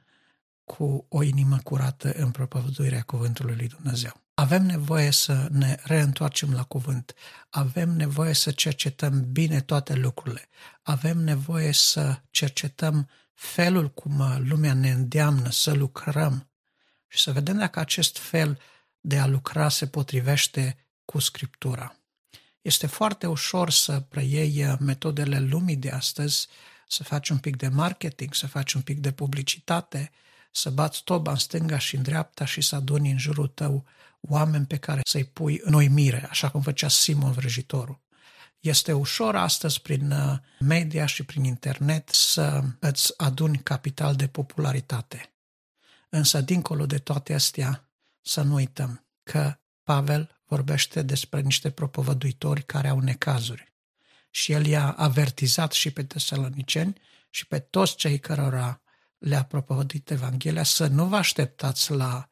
cu 0.64 1.06
o 1.10 1.24
inimă 1.24 1.58
curată 1.64 2.12
în 2.12 2.32
propovăduirea 2.32 3.02
cuvântului 3.02 3.56
lui 3.56 3.68
Dumnezeu. 3.68 4.22
Avem 4.34 4.66
nevoie 4.66 5.12
să 5.12 5.48
ne 5.52 5.78
reîntoarcem 5.84 6.54
la 6.54 6.64
cuvânt. 6.64 7.14
Avem 7.50 7.90
nevoie 7.90 8.34
să 8.34 8.52
cercetăm 8.52 9.32
bine 9.32 9.62
toate 9.62 9.94
lucrurile. 9.94 10.48
Avem 10.82 11.18
nevoie 11.18 11.74
să 11.74 12.22
cercetăm 12.30 13.10
felul 13.34 13.90
cum 13.90 14.44
lumea 14.48 14.74
ne 14.74 14.92
îndeamnă 14.92 15.50
să 15.50 15.74
lucrăm 15.74 16.50
și 17.08 17.20
să 17.20 17.32
vedem 17.32 17.58
dacă 17.58 17.80
acest 17.80 18.18
fel 18.18 18.60
de 19.00 19.20
a 19.20 19.26
lucra 19.26 19.70
se 19.70 19.88
potrivește 19.88 20.88
cu 21.06 21.20
Scriptura. 21.20 21.99
Este 22.70 22.88
foarte 22.88 23.28
ușor 23.28 23.70
să 23.70 24.00
preiei 24.00 24.78
metodele 24.80 25.40
lumii 25.40 25.76
de 25.76 25.90
astăzi, 25.90 26.48
să 26.88 27.04
faci 27.04 27.30
un 27.30 27.38
pic 27.38 27.56
de 27.56 27.68
marketing, 27.68 28.34
să 28.34 28.48
faci 28.48 28.74
un 28.74 28.82
pic 28.82 29.00
de 29.00 29.12
publicitate, 29.12 30.12
să 30.52 30.70
bați 30.70 31.04
toba 31.04 31.32
în 31.32 31.38
stânga 31.38 31.78
și 31.78 31.96
în 31.96 32.02
dreapta 32.02 32.46
și 32.46 32.62
să 32.62 32.76
aduni 32.76 33.12
în 33.12 33.18
jurul 33.18 33.48
tău 33.48 33.86
oameni 34.22 34.66
pe 34.66 34.78
care 34.78 35.02
să-i 35.04 35.24
pui 35.24 35.60
în 35.64 35.74
oimire, 35.74 36.28
așa 36.30 36.50
cum 36.50 36.62
făcea 36.62 36.88
Simon 36.88 37.32
Vrăjitorul. 37.32 38.00
Este 38.60 38.92
ușor 38.92 39.36
astăzi 39.36 39.82
prin 39.82 40.12
uh, 40.12 40.38
media 40.60 41.06
și 41.06 41.24
prin 41.24 41.44
internet 41.44 42.10
să 42.10 42.64
îți 42.80 43.14
aduni 43.18 43.58
capital 43.58 44.16
de 44.16 44.28
popularitate. 44.28 45.34
Însă, 46.10 46.42
dincolo 46.42 46.86
de 46.86 46.98
toate 46.98 47.34
astea, 47.34 47.90
să 48.22 48.42
nu 48.42 48.54
uităm 48.54 49.06
că 49.24 49.60
Pavel 49.84 50.39
vorbește 50.50 51.02
despre 51.02 51.42
niște 51.42 51.70
propovăduitori 51.70 52.64
care 52.64 52.88
au 52.88 53.00
necazuri. 53.00 53.74
Și 54.30 54.52
el 54.52 54.66
i-a 54.66 54.92
avertizat 54.92 55.72
și 55.72 55.92
pe 55.92 56.04
tesaloniceni 56.04 57.02
și 57.30 57.48
pe 57.48 57.60
toți 57.60 57.96
cei 57.96 58.20
cărora 58.20 58.82
le-a 59.18 59.44
propovăduit 59.44 60.10
Evanghelia 60.10 60.64
să 60.64 60.88
nu 60.88 61.06
vă 61.06 61.16
așteptați 61.16 61.92
la 61.92 62.30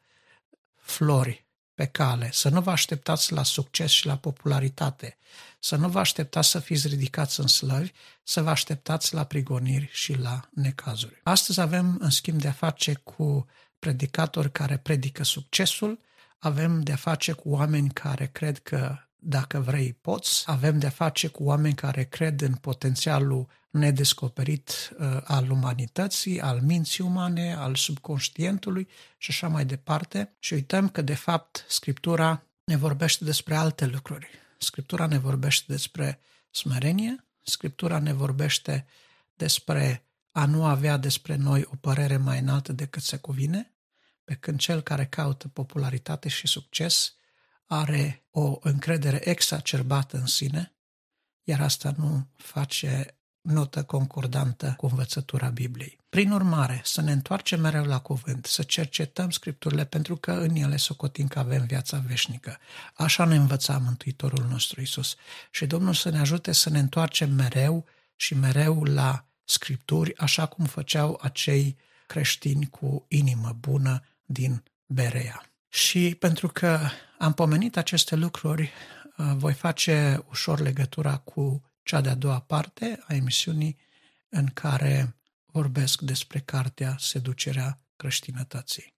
flori 0.76 1.46
pe 1.74 1.86
cale, 1.86 2.30
să 2.32 2.48
nu 2.48 2.60
vă 2.60 2.70
așteptați 2.70 3.32
la 3.32 3.42
succes 3.42 3.90
și 3.90 4.06
la 4.06 4.16
popularitate, 4.16 5.16
să 5.58 5.76
nu 5.76 5.88
vă 5.88 5.98
așteptați 5.98 6.48
să 6.48 6.58
fiți 6.58 6.88
ridicați 6.88 7.40
în 7.40 7.46
slăvi, 7.46 7.90
să 8.22 8.42
vă 8.42 8.50
așteptați 8.50 9.14
la 9.14 9.24
prigoniri 9.24 9.88
și 9.92 10.18
la 10.18 10.48
necazuri. 10.50 11.20
Astăzi 11.22 11.60
avem, 11.60 11.96
în 12.00 12.10
schimb, 12.10 12.40
de 12.40 12.48
a 12.48 12.52
face 12.52 12.94
cu 12.94 13.46
predicatori 13.78 14.52
care 14.52 14.76
predică 14.76 15.24
succesul, 15.24 15.98
avem 16.38 16.82
de 16.82 16.92
a 16.92 16.96
face 16.96 17.32
cu 17.32 17.48
oameni 17.48 17.90
care 17.90 18.26
cred 18.26 18.58
că 18.58 18.98
dacă 19.20 19.60
vrei, 19.60 19.92
poți. 20.00 20.42
Avem 20.46 20.78
de-a 20.78 20.90
face 20.90 21.28
cu 21.28 21.44
oameni 21.44 21.74
care 21.74 22.04
cred 22.04 22.40
în 22.40 22.54
potențialul 22.54 23.46
nedescoperit 23.70 24.92
uh, 24.98 25.20
al 25.24 25.50
umanității, 25.50 26.40
al 26.40 26.60
minții 26.60 27.04
umane, 27.04 27.54
al 27.54 27.74
subconștientului 27.74 28.88
și 29.16 29.30
așa 29.30 29.48
mai 29.48 29.64
departe. 29.64 30.32
Și 30.38 30.52
uităm 30.52 30.88
că, 30.88 31.02
de 31.02 31.14
fapt, 31.14 31.64
Scriptura 31.68 32.42
ne 32.64 32.76
vorbește 32.76 33.24
despre 33.24 33.54
alte 33.54 33.86
lucruri. 33.86 34.28
Scriptura 34.58 35.06
ne 35.06 35.18
vorbește 35.18 35.64
despre 35.72 36.20
smerenie, 36.50 37.24
Scriptura 37.42 37.98
ne 37.98 38.12
vorbește 38.12 38.86
despre 39.34 40.02
a 40.32 40.44
nu 40.44 40.64
avea 40.64 40.96
despre 40.96 41.36
noi 41.36 41.64
o 41.72 41.76
părere 41.80 42.16
mai 42.16 42.38
înaltă 42.38 42.72
decât 42.72 43.02
se 43.02 43.16
cuvine, 43.16 43.72
pe 44.28 44.34
când 44.34 44.58
cel 44.58 44.80
care 44.80 45.06
caută 45.06 45.48
popularitate 45.48 46.28
și 46.28 46.46
succes 46.46 47.14
are 47.66 48.24
o 48.30 48.58
încredere 48.60 49.28
exacerbată 49.28 50.16
în 50.16 50.26
sine, 50.26 50.72
iar 51.42 51.60
asta 51.60 51.94
nu 51.96 52.26
face 52.36 53.18
notă 53.40 53.82
concordantă 53.82 54.74
cu 54.76 54.86
învățătura 54.86 55.48
Bibliei. 55.48 55.98
Prin 56.08 56.30
urmare, 56.30 56.80
să 56.84 57.00
ne 57.00 57.12
întoarcem 57.12 57.60
mereu 57.60 57.84
la 57.84 57.98
cuvânt, 58.00 58.46
să 58.46 58.62
cercetăm 58.62 59.30
Scripturile 59.30 59.84
pentru 59.84 60.16
că 60.16 60.32
în 60.32 60.54
ele 60.54 60.76
socotim 60.76 61.28
că 61.28 61.38
avem 61.38 61.64
viața 61.64 61.98
veșnică. 61.98 62.58
Așa 62.94 63.24
ne 63.24 63.36
învăța 63.36 63.78
Mântuitorul 63.78 64.46
nostru 64.50 64.80
Isus. 64.80 65.16
Și 65.50 65.66
Domnul 65.66 65.94
să 65.94 66.10
ne 66.10 66.18
ajute 66.18 66.52
să 66.52 66.70
ne 66.70 66.78
întoarcem 66.78 67.30
mereu 67.30 67.84
și 68.16 68.34
mereu 68.34 68.82
la 68.84 69.24
Scripturi, 69.44 70.16
așa 70.16 70.46
cum 70.46 70.64
făceau 70.64 71.18
acei 71.22 71.76
creștini 72.06 72.66
cu 72.66 73.04
inimă 73.08 73.56
bună 73.60 74.02
din 74.30 74.62
Berea. 74.86 75.50
Și 75.68 76.16
pentru 76.18 76.48
că 76.48 76.80
am 77.18 77.32
pomenit 77.32 77.76
aceste 77.76 78.16
lucruri, 78.16 78.62
uh, 79.16 79.32
voi 79.36 79.52
face 79.54 80.24
ușor 80.28 80.60
legătura 80.60 81.16
cu 81.16 81.62
cea 81.82 82.00
de-a 82.00 82.14
doua 82.14 82.40
parte 82.40 83.04
a 83.06 83.14
emisiunii 83.14 83.76
în 84.28 84.46
care 84.46 85.16
vorbesc 85.46 86.00
despre 86.00 86.38
cartea 86.38 86.96
Seducerea 86.98 87.80
creștinătății. 87.96 88.97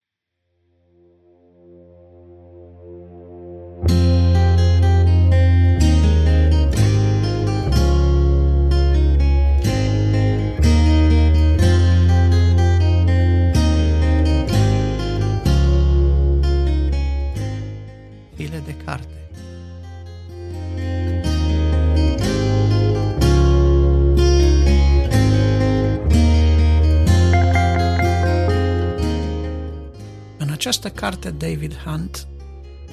Această 30.71 30.91
carte, 31.01 31.31
David 31.31 31.75
Hunt 31.75 32.27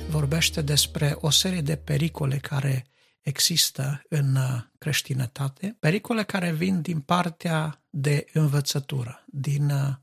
vorbește 0.10 0.62
despre 0.62 1.16
o 1.20 1.30
serie 1.30 1.62
de 1.62 1.76
pericole 1.76 2.38
care 2.38 2.86
există 3.22 4.02
în 4.10 4.36
uh, 4.36 4.64
creștinătate, 4.78 5.78
pericole 5.80 6.24
care 6.24 6.52
vin 6.52 6.82
din 6.82 7.00
partea 7.00 7.84
de 7.90 8.26
învățătură, 8.34 9.24
din 9.28 9.70
uh, 9.70 9.94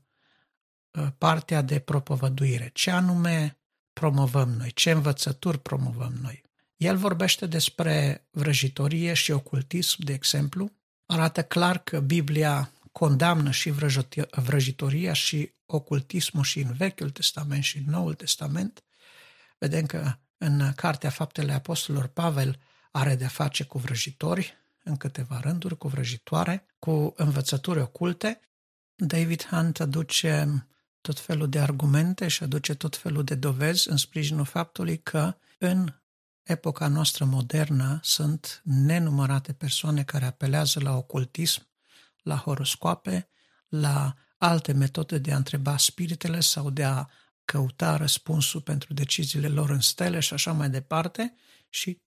uh, 0.91 1.07
partea 1.17 1.61
de 1.61 1.79
propovăduire. 1.79 2.69
Ce 2.73 2.91
anume 2.91 3.59
promovăm 3.93 4.49
noi, 4.49 4.71
ce 4.73 4.91
învățături 4.91 5.59
promovăm 5.59 6.13
noi. 6.21 6.41
El 6.75 6.97
vorbește 6.97 7.45
despre 7.45 8.27
vrăjitorie 8.31 9.13
și 9.13 9.31
ocultism, 9.31 10.03
de 10.03 10.13
exemplu. 10.13 10.71
Arată 11.05 11.43
clar 11.43 11.77
că 11.77 11.99
Biblia 11.99 12.71
condamnă 12.99 13.51
și 13.51 13.73
vrăjitoria 14.31 15.13
și 15.13 15.53
ocultismul 15.65 16.43
și 16.43 16.59
în 16.59 16.73
Vechiul 16.73 17.09
Testament 17.09 17.63
și 17.63 17.77
în 17.77 17.83
Noul 17.87 18.13
Testament. 18.13 18.83
Vedem 19.57 19.85
că 19.85 20.13
în 20.37 20.71
Cartea 20.75 21.09
Faptele 21.09 21.53
Apostolilor 21.53 22.07
Pavel 22.07 22.59
are 22.91 23.15
de 23.15 23.27
face 23.27 23.63
cu 23.63 23.77
vrăjitori, 23.77 24.53
în 24.83 24.97
câteva 24.97 25.39
rânduri, 25.39 25.77
cu 25.77 25.87
vrăjitoare, 25.87 26.65
cu 26.79 27.13
învățături 27.15 27.79
oculte. 27.79 28.39
David 28.95 29.45
Hunt 29.45 29.79
aduce 29.79 30.65
tot 31.01 31.19
felul 31.19 31.49
de 31.49 31.59
argumente 31.59 32.27
și 32.27 32.43
aduce 32.43 32.73
tot 32.73 32.95
felul 32.97 33.23
de 33.23 33.35
dovezi 33.35 33.89
în 33.89 33.97
sprijinul 33.97 34.45
faptului 34.45 34.97
că 34.97 35.37
în 35.57 35.93
epoca 36.43 36.87
noastră 36.87 37.25
modernă 37.25 37.99
sunt 38.03 38.61
nenumărate 38.63 39.53
persoane 39.53 40.03
care 40.03 40.25
apelează 40.25 40.79
la 40.79 40.97
ocultism, 40.97 41.73
la 42.25 42.35
horoscoape, 42.35 43.29
la 43.67 44.15
alte 44.37 44.71
metode 44.71 45.17
de 45.17 45.31
a 45.31 45.35
întreba 45.35 45.77
spiritele 45.77 46.39
sau 46.39 46.69
de 46.69 46.83
a 46.83 47.05
căuta 47.45 47.95
răspunsul 47.97 48.61
pentru 48.61 48.93
deciziile 48.93 49.47
lor 49.47 49.69
în 49.69 49.79
stele 49.79 50.19
și 50.19 50.33
așa 50.33 50.51
mai 50.51 50.69
departe. 50.69 51.35
Și 51.69 52.01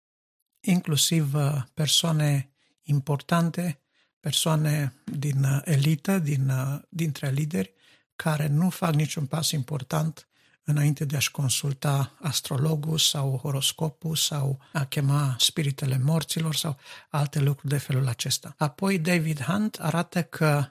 inclusiv 0.61 1.35
uh, 1.35 1.62
persoane 1.74 2.50
importante, 2.83 3.81
persoane 4.20 4.94
din 5.04 5.44
uh, 5.44 5.61
elită, 5.64 6.18
din, 6.18 6.48
uh, 6.48 6.81
dintre 6.88 7.31
lideri, 7.31 7.72
care 8.16 8.46
nu 8.46 8.70
fac 8.70 8.94
niciun 8.94 9.26
pas 9.26 9.50
important 9.50 10.28
înainte 10.68 11.04
de 11.04 11.16
a-și 11.16 11.31
consulta 11.31 12.12
astrologul 12.22 12.98
sau 12.98 13.38
horoscopul 13.42 14.16
sau 14.16 14.59
a 14.72 14.85
chema 14.85 15.37
spiritele 15.38 15.98
morților 15.98 16.54
sau 16.54 16.76
alte 17.09 17.40
lucruri 17.40 17.72
de 17.72 17.78
felul 17.78 18.09
acesta. 18.09 18.54
Apoi 18.57 18.98
David 18.98 19.40
Hunt 19.40 19.76
arată 19.81 20.22
că 20.22 20.68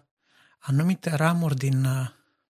anumite 0.60 1.16
ramuri 1.16 1.56
din 1.56 1.86
uh, 1.86 2.08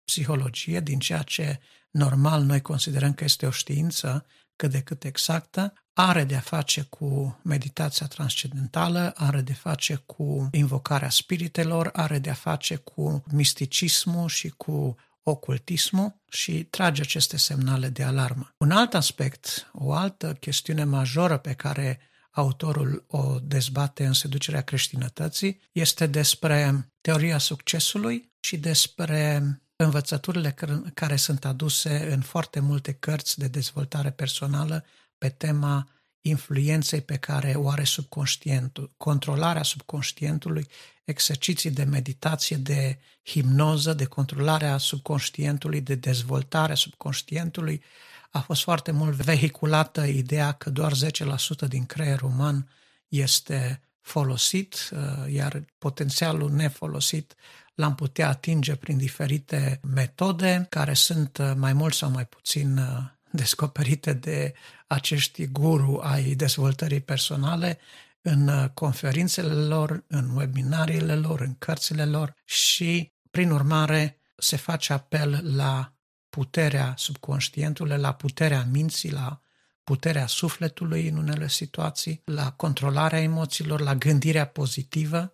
psihologie, 0.04 0.80
din 0.80 0.98
ceea 0.98 1.22
ce 1.22 1.60
normal 1.90 2.42
noi 2.42 2.60
considerăm 2.60 3.12
că 3.12 3.24
este 3.24 3.46
o 3.46 3.50
știință 3.50 4.26
cât 4.56 4.70
de 4.70 4.80
cât 4.80 5.04
exactă, 5.04 5.72
are 5.92 6.24
de 6.24 6.36
a 6.36 6.40
face 6.40 6.82
cu 6.82 7.38
meditația 7.42 8.06
transcendentală, 8.06 9.12
are 9.16 9.40
de 9.40 9.52
a 9.52 9.68
face 9.70 9.94
cu 9.94 10.48
invocarea 10.52 11.10
spiritelor, 11.10 11.90
are 11.92 12.18
de 12.18 12.30
a 12.30 12.34
face 12.34 12.76
cu 12.76 13.22
misticismul 13.32 14.28
și 14.28 14.48
cu 14.48 14.96
ocultismul 15.22 16.20
și 16.28 16.64
trage 16.64 17.02
aceste 17.02 17.36
semnale 17.36 17.88
de 17.88 18.02
alarmă. 18.02 18.54
Un 18.58 18.70
alt 18.70 18.94
aspect, 18.94 19.70
o 19.72 19.92
altă 19.92 20.32
chestiune 20.32 20.84
majoră 20.84 21.36
pe 21.36 21.52
care 21.52 22.00
autorul 22.30 23.04
o 23.08 23.38
dezbate 23.42 24.06
în 24.06 24.12
seducerea 24.12 24.62
creștinătății 24.62 25.60
este 25.72 26.06
despre 26.06 26.88
teoria 27.00 27.38
succesului 27.38 28.32
și 28.40 28.56
despre 28.56 29.42
învățăturile 29.76 30.54
care 30.94 31.16
sunt 31.16 31.44
aduse 31.44 32.12
în 32.12 32.20
foarte 32.20 32.60
multe 32.60 32.92
cărți 32.92 33.38
de 33.38 33.48
dezvoltare 33.48 34.10
personală 34.10 34.84
pe 35.18 35.28
tema 35.28 35.88
influenței 36.22 37.00
pe 37.00 37.16
care 37.16 37.54
o 37.56 37.68
are 37.68 37.84
subconștientul, 37.84 38.92
controlarea 38.96 39.62
subconștientului, 39.62 40.66
exerciții 41.04 41.70
de 41.70 41.84
meditație, 41.84 42.56
de 42.56 42.98
hipnoză, 43.24 43.92
de 43.92 44.04
controlarea 44.04 44.78
subconștientului, 44.78 45.80
de 45.80 45.94
dezvoltarea 45.94 46.74
subconștientului. 46.74 47.82
A 48.30 48.40
fost 48.40 48.62
foarte 48.62 48.90
mult 48.90 49.14
vehiculată 49.14 50.04
ideea 50.04 50.52
că 50.52 50.70
doar 50.70 50.92
10% 50.94 51.68
din 51.68 51.86
creierul 51.86 52.30
uman 52.30 52.68
este 53.08 53.80
folosit, 54.00 54.90
uh, 54.92 55.32
iar 55.32 55.64
potențialul 55.78 56.50
nefolosit 56.50 57.34
l-am 57.74 57.94
putea 57.94 58.28
atinge 58.28 58.76
prin 58.76 58.96
diferite 58.96 59.80
metode 59.94 60.66
care 60.68 60.94
sunt 60.94 61.38
uh, 61.38 61.52
mai 61.56 61.72
mult 61.72 61.94
sau 61.94 62.10
mai 62.10 62.26
puțin 62.26 62.78
uh, 62.78 62.86
descoperite 63.32 64.12
de 64.12 64.54
acești 64.86 65.46
guru 65.46 66.00
ai 66.02 66.34
dezvoltării 66.34 67.00
personale 67.00 67.78
în 68.22 68.48
uh, 68.48 68.68
conferințele 68.74 69.52
lor, 69.52 70.04
în 70.06 70.36
webinariile 70.36 71.14
lor, 71.14 71.40
în 71.40 71.54
cărțile 71.58 72.04
lor 72.04 72.34
și, 72.44 73.12
prin 73.30 73.50
urmare, 73.50 74.18
se 74.36 74.56
face 74.56 74.92
apel 74.92 75.56
la 75.56 75.92
puterea 76.28 76.94
subconștientului, 76.96 77.98
la 77.98 78.14
puterea 78.14 78.66
minții, 78.70 79.10
la 79.10 79.40
puterea 79.84 80.26
sufletului 80.26 81.08
în 81.08 81.16
unele 81.16 81.48
situații, 81.48 82.22
la 82.24 82.52
controlarea 82.52 83.20
emoțiilor, 83.20 83.80
la 83.80 83.94
gândirea 83.94 84.46
pozitivă. 84.46 85.32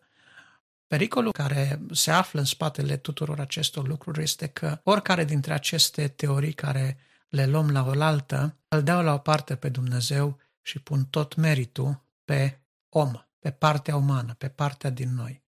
Pericolul 0.86 1.32
care 1.32 1.80
se 1.92 2.10
află 2.10 2.40
în 2.40 2.46
spatele 2.46 2.96
tuturor 2.96 3.40
acestor 3.40 3.86
lucruri 3.86 4.22
este 4.22 4.46
că 4.46 4.80
oricare 4.82 5.24
dintre 5.24 5.52
aceste 5.52 6.08
teorii 6.08 6.52
care 6.52 6.98
le 7.28 7.46
luăm 7.46 7.70
la 7.70 7.84
oaltă, 7.86 8.56
îl 8.68 8.82
dau 8.82 9.02
la 9.02 9.12
o 9.12 9.18
parte 9.18 9.56
pe 9.56 9.68
Dumnezeu 9.68 10.38
și 10.62 10.78
pun 10.78 11.04
tot 11.04 11.34
meritul 11.34 12.04
pe 12.24 12.60
om, 12.88 13.12
pe 13.38 13.50
partea 13.50 13.96
umană, 13.96 14.34
pe 14.34 14.48
partea 14.48 14.90
din 14.90 15.14
noi. 15.14 15.44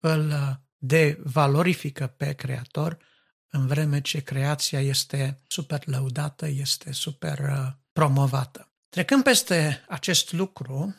Îl 0.00 0.32
devalorifică 0.78 2.06
pe 2.06 2.32
Creator, 2.32 2.98
în 3.50 3.66
vreme 3.66 4.00
ce 4.00 4.20
creația 4.20 4.80
este 4.80 5.40
super 5.46 5.86
lăudată, 5.86 6.46
este 6.46 6.92
super 6.92 7.38
uh, 7.38 7.72
promovată. 7.92 8.72
Trecând 8.88 9.22
peste 9.22 9.84
acest 9.88 10.32
lucru, 10.32 10.96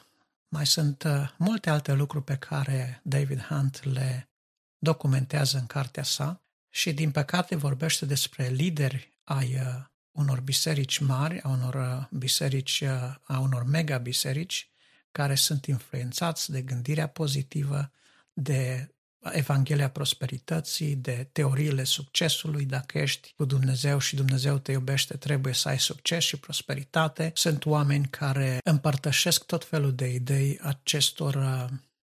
mai 0.48 0.66
sunt 0.66 1.04
uh, 1.04 1.30
multe 1.38 1.70
alte 1.70 1.94
lucruri 1.94 2.24
pe 2.24 2.36
care 2.36 3.02
David 3.04 3.42
Hunt 3.42 3.84
le 3.84 4.30
documentează 4.78 5.58
în 5.58 5.66
cartea 5.66 6.04
sa 6.04 6.42
și, 6.70 6.94
din 6.94 7.12
păcate, 7.12 7.56
vorbește 7.56 8.06
despre 8.06 8.48
lideri 8.48 9.20
ai 9.24 9.56
uh, 9.56 9.86
unor 10.12 10.40
biserici 10.40 10.98
mari, 10.98 11.42
a 11.42 11.48
unor 11.50 12.08
biserici, 12.12 12.84
a 13.24 13.40
unor 13.40 13.64
mega 13.64 13.98
biserici, 13.98 14.70
care 15.12 15.36
sunt 15.36 15.66
influențați 15.66 16.52
de 16.52 16.62
gândirea 16.62 17.08
pozitivă, 17.08 17.92
de 18.34 18.90
Evanghelia 19.32 19.90
prosperității, 19.90 20.96
de 20.96 21.30
teoriile 21.32 21.84
succesului, 21.84 22.66
dacă 22.66 22.98
ești 22.98 23.34
cu 23.36 23.46
Dumnezeu 23.46 24.00
și 24.00 24.16
Dumnezeu 24.16 24.58
te 24.58 24.72
iubește, 24.72 25.18
trebuie 25.18 25.54
să 25.54 25.68
ai 25.68 25.80
succes 25.80 26.24
și 26.24 26.38
prosperitate. 26.38 27.32
Sunt 27.36 27.66
oameni 27.66 28.08
care 28.10 28.60
împărtășesc 28.64 29.46
tot 29.46 29.66
felul 29.66 29.96
de 29.96 30.14
idei 30.14 30.60
acestor 30.62 31.36
uh, 31.36 31.66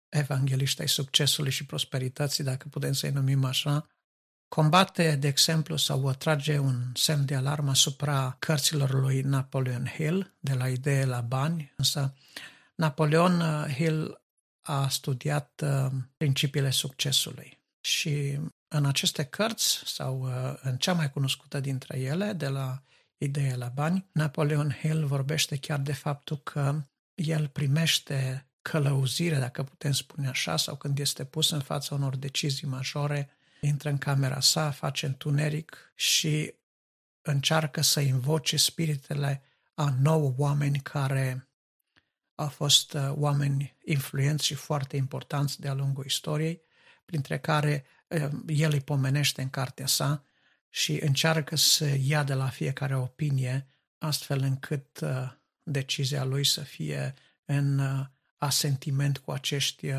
evangeliști 0.08 0.80
ai 0.80 0.88
succesului 0.88 1.50
și 1.50 1.66
prosperității, 1.66 2.44
dacă 2.44 2.66
putem 2.70 2.92
să-i 2.92 3.10
numim 3.10 3.44
așa, 3.44 3.86
combate, 4.54 5.16
de 5.16 5.28
exemplu, 5.28 5.76
sau 5.76 6.12
trage 6.12 6.58
un 6.58 6.92
semn 6.94 7.24
de 7.24 7.34
alarmă 7.34 7.70
asupra 7.70 8.36
cărților 8.38 8.92
lui 8.92 9.20
Napoleon 9.20 9.86
Hill, 9.86 10.34
de 10.40 10.54
la 10.54 10.68
idee 10.68 11.04
la 11.04 11.20
bani, 11.20 11.72
însă 11.76 12.14
Napoleon 12.74 13.40
uh, 13.40 13.74
Hill 13.74 14.22
a 14.60 14.88
studiat 14.88 15.62
uh, 15.64 15.90
principiile 16.16 16.70
succesului. 16.70 17.62
Și 17.80 18.38
în 18.68 18.84
aceste 18.84 19.24
cărți, 19.24 19.82
sau 19.84 20.20
uh, 20.20 20.58
în 20.62 20.76
cea 20.76 20.92
mai 20.92 21.10
cunoscută 21.10 21.60
dintre 21.60 21.98
ele, 21.98 22.32
de 22.32 22.48
la 22.48 22.82
Ideea 23.18 23.56
la 23.56 23.68
bani, 23.68 24.06
Napoleon 24.12 24.70
Hill 24.70 25.06
vorbește 25.06 25.56
chiar 25.56 25.78
de 25.78 25.92
faptul 25.92 26.36
că 26.36 26.82
el 27.14 27.48
primește 27.48 28.48
călăuzire, 28.62 29.38
dacă 29.38 29.62
putem 29.62 29.92
spune 29.92 30.28
așa, 30.28 30.56
sau 30.56 30.76
când 30.76 30.98
este 30.98 31.24
pus 31.24 31.50
în 31.50 31.60
fața 31.60 31.94
unor 31.94 32.16
decizii 32.16 32.68
majore, 32.68 33.28
intră 33.66 33.88
în 33.88 33.98
camera 33.98 34.40
sa, 34.40 34.70
face 34.70 35.06
întuneric 35.06 35.92
și 35.94 36.54
încearcă 37.22 37.80
să 37.80 38.00
invoce 38.00 38.56
spiritele 38.56 39.42
a 39.74 39.94
nouă 40.00 40.34
oameni 40.36 40.78
care 40.78 41.48
au 42.34 42.48
fost 42.48 42.92
uh, 42.92 43.12
oameni 43.14 43.76
influenți 43.84 44.44
și 44.44 44.54
foarte 44.54 44.96
importanți 44.96 45.60
de-a 45.60 45.72
lungul 45.72 46.04
istoriei, 46.04 46.62
printre 47.04 47.38
care 47.38 47.84
uh, 48.08 48.30
el 48.46 48.72
îi 48.72 48.80
pomenește 48.80 49.42
în 49.42 49.50
cartea 49.50 49.86
sa 49.86 50.24
și 50.68 50.98
încearcă 51.02 51.56
să 51.56 51.96
ia 52.00 52.22
de 52.22 52.34
la 52.34 52.48
fiecare 52.48 52.96
opinie, 52.96 53.66
astfel 53.98 54.40
încât 54.42 55.00
uh, 55.00 55.32
decizia 55.62 56.24
lui 56.24 56.44
să 56.44 56.60
fie 56.60 57.14
în 57.44 57.80
asentiment 58.36 59.18
cu 59.18 59.30
acești 59.30 59.92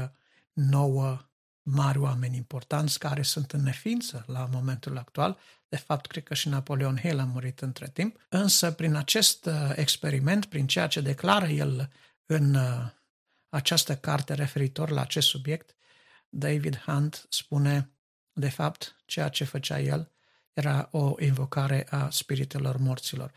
nouă 0.54 1.30
mari 1.68 1.98
oameni 1.98 2.36
importanți 2.36 3.00
care 3.00 3.22
sunt 3.22 3.52
în 3.52 3.64
neființă 3.64 4.24
la 4.28 4.50
momentul 4.52 4.98
actual. 4.98 5.38
De 5.68 5.78
fapt, 5.78 6.06
cred 6.06 6.24
că 6.24 6.34
și 6.34 6.50
Napoleon 6.50 6.98
Hill 6.98 7.20
a 7.20 7.24
murit 7.24 7.60
între 7.60 7.90
timp. 7.90 8.26
Însă, 8.30 8.72
prin 8.72 8.96
acest 8.96 9.50
experiment, 9.76 10.46
prin 10.46 10.68
ceea 10.68 10.88
ce 10.88 11.02
declară 11.02 11.46
el 11.46 11.92
în 12.26 12.56
uh, 12.56 12.90
această 13.50 13.96
carte 13.96 14.34
referitor 14.34 14.90
la 14.90 15.02
acest 15.02 15.28
subiect, 15.28 15.76
David 16.30 16.78
Hunt 16.78 17.26
spune, 17.30 17.92
de 18.34 18.50
fapt, 18.50 18.96
ceea 19.06 19.30
ce 19.30 19.44
făcea 19.44 19.80
el 19.80 20.12
era 20.54 20.88
o 20.92 21.16
invocare 21.20 21.88
a 21.90 22.10
spiritelor 22.10 22.78
morților. 22.78 23.32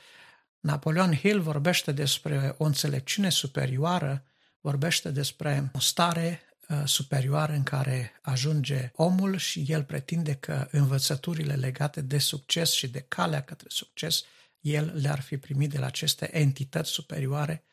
Napoleon 0.61 1.15
Hill 1.15 1.41
vorbește 1.41 1.93
despre 1.93 2.55
o 2.59 2.65
înțelepciune 2.65 3.31
superioară, 3.31 4.25
vorbește 4.61 5.11
despre 5.11 5.71
o 5.73 5.79
stare 5.79 6.41
uh, 6.43 6.48
superioară 6.85 7.53
în 7.53 7.63
care 7.63 8.19
ajunge 8.23 8.91
omul 8.95 9.37
și 9.37 9.65
el 9.69 9.85
pretinde 9.85 10.35
că 10.35 10.69
învățăturile 10.71 11.55
legate 11.55 12.01
de 12.01 12.19
succes 12.19 12.71
și 12.71 12.89
de 12.89 13.01
calea 13.01 13.43
către 13.43 13.67
succes, 13.71 14.23
el 14.61 14.93
le-ar 14.95 15.21
fi 15.21 15.37
primit 15.37 15.71
de 15.71 15.79
la 15.79 15.87
aceste 15.87 16.39
entități 16.39 16.91
superioare 16.91 17.65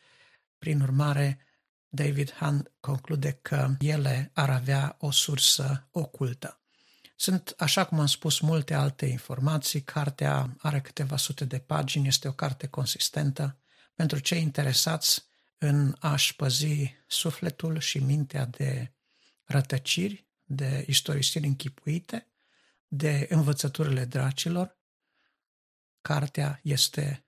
prin 0.58 0.82
urmare, 0.82 1.40
David 1.88 2.32
Hunt 2.32 2.72
conclude 2.80 3.32
că 3.42 3.76
ele 3.80 4.32
ar 4.34 4.50
avea 4.50 4.96
o 5.00 5.12
sursă 5.12 5.88
ocultă. 5.92 6.60
Sunt, 7.16 7.54
așa 7.58 7.86
cum 7.86 8.00
am 8.00 8.06
spus, 8.06 8.40
multe 8.40 8.74
alte 8.74 9.06
informații. 9.06 9.82
Cartea 9.82 10.56
are 10.58 10.82
câteva 10.82 11.18
sute 11.18 11.46
de 11.46 11.60
pagini, 11.60 12.08
este 12.08 12.28
o 12.28 12.32
carte 12.32 12.68
consistentă. 12.68 13.58
Pentru 13.94 14.20
cei 14.20 14.42
interesați 14.42 15.26
în 15.58 15.96
a-și 16.00 16.36
păzi 16.36 16.94
sufletul 17.08 17.80
și 17.80 18.00
mintea 18.00 18.46
de 18.46 18.94
rătăciri, 19.44 20.28
de 20.44 20.86
istorisiri 20.88 21.48
închipuite, 21.48 22.28
de 22.88 23.28
învățăturile 23.30 24.06
dracilor, 24.06 24.78
cartea 26.02 26.60
este 26.64 27.26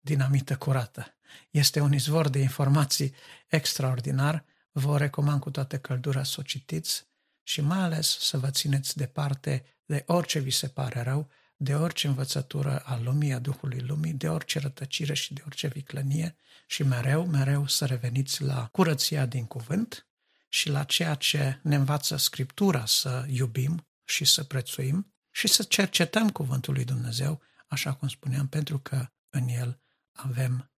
dinamită 0.00 0.56
curată. 0.56 1.16
Este 1.50 1.80
un 1.80 1.92
izvor 1.92 2.28
de 2.28 2.38
informații 2.38 3.14
extraordinar. 3.46 4.44
Vă 4.72 4.98
recomand 4.98 5.40
cu 5.40 5.50
toată 5.50 5.78
căldura 5.78 6.22
să 6.22 6.36
o 6.38 6.42
citiți 6.42 7.06
și 7.42 7.60
mai 7.60 7.78
ales 7.78 8.18
să 8.18 8.38
vă 8.38 8.50
țineți 8.50 8.96
departe 8.96 9.64
de 9.84 10.02
orice 10.06 10.38
vi 10.38 10.50
se 10.50 10.68
pare 10.68 11.00
rău, 11.00 11.30
de 11.60 11.74
orice 11.74 12.06
învățătură 12.06 12.78
a 12.78 12.98
lumii, 12.98 13.32
a 13.32 13.38
Duhului 13.38 13.80
lumii, 13.80 14.12
de 14.12 14.28
orice 14.28 14.58
rătăcire 14.58 15.14
și 15.14 15.34
de 15.34 15.42
orice 15.46 15.66
viclănie 15.66 16.36
și 16.66 16.82
mereu, 16.82 17.26
mereu 17.26 17.66
să 17.66 17.84
reveniți 17.84 18.42
la 18.42 18.68
curăția 18.72 19.26
din 19.26 19.44
cuvânt 19.44 20.06
și 20.48 20.68
la 20.68 20.84
ceea 20.84 21.14
ce 21.14 21.58
ne 21.62 21.74
învață 21.74 22.16
Scriptura 22.16 22.86
să 22.86 23.24
iubim 23.28 23.86
și 24.04 24.24
să 24.24 24.44
prețuim 24.44 25.12
și 25.30 25.48
să 25.48 25.62
cercetăm 25.62 26.30
cuvântul 26.30 26.74
lui 26.74 26.84
Dumnezeu, 26.84 27.42
așa 27.66 27.94
cum 27.94 28.08
spuneam, 28.08 28.48
pentru 28.48 28.78
că 28.78 29.08
în 29.28 29.48
el 29.48 29.80
avem 30.12 30.70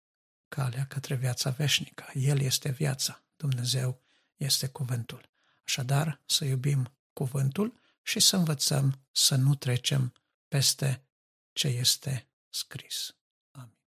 calea 0.48 0.86
către 0.86 1.14
viața 1.14 1.50
veșnică. 1.50 2.10
El 2.14 2.40
este 2.40 2.70
viața, 2.70 3.24
Dumnezeu 3.36 4.00
este 4.36 4.66
cuvântul. 4.66 5.28
Așadar, 5.64 6.20
să 6.26 6.44
iubim 6.44 6.92
cuvântul 7.12 7.80
și 8.02 8.20
să 8.20 8.36
învățăm 8.36 9.00
să 9.12 9.34
nu 9.34 9.54
trecem 9.54 10.12
peste 10.50 11.04
ce 11.52 11.68
este 11.68 12.28
scris. 12.48 13.16
Amin. 13.50 13.78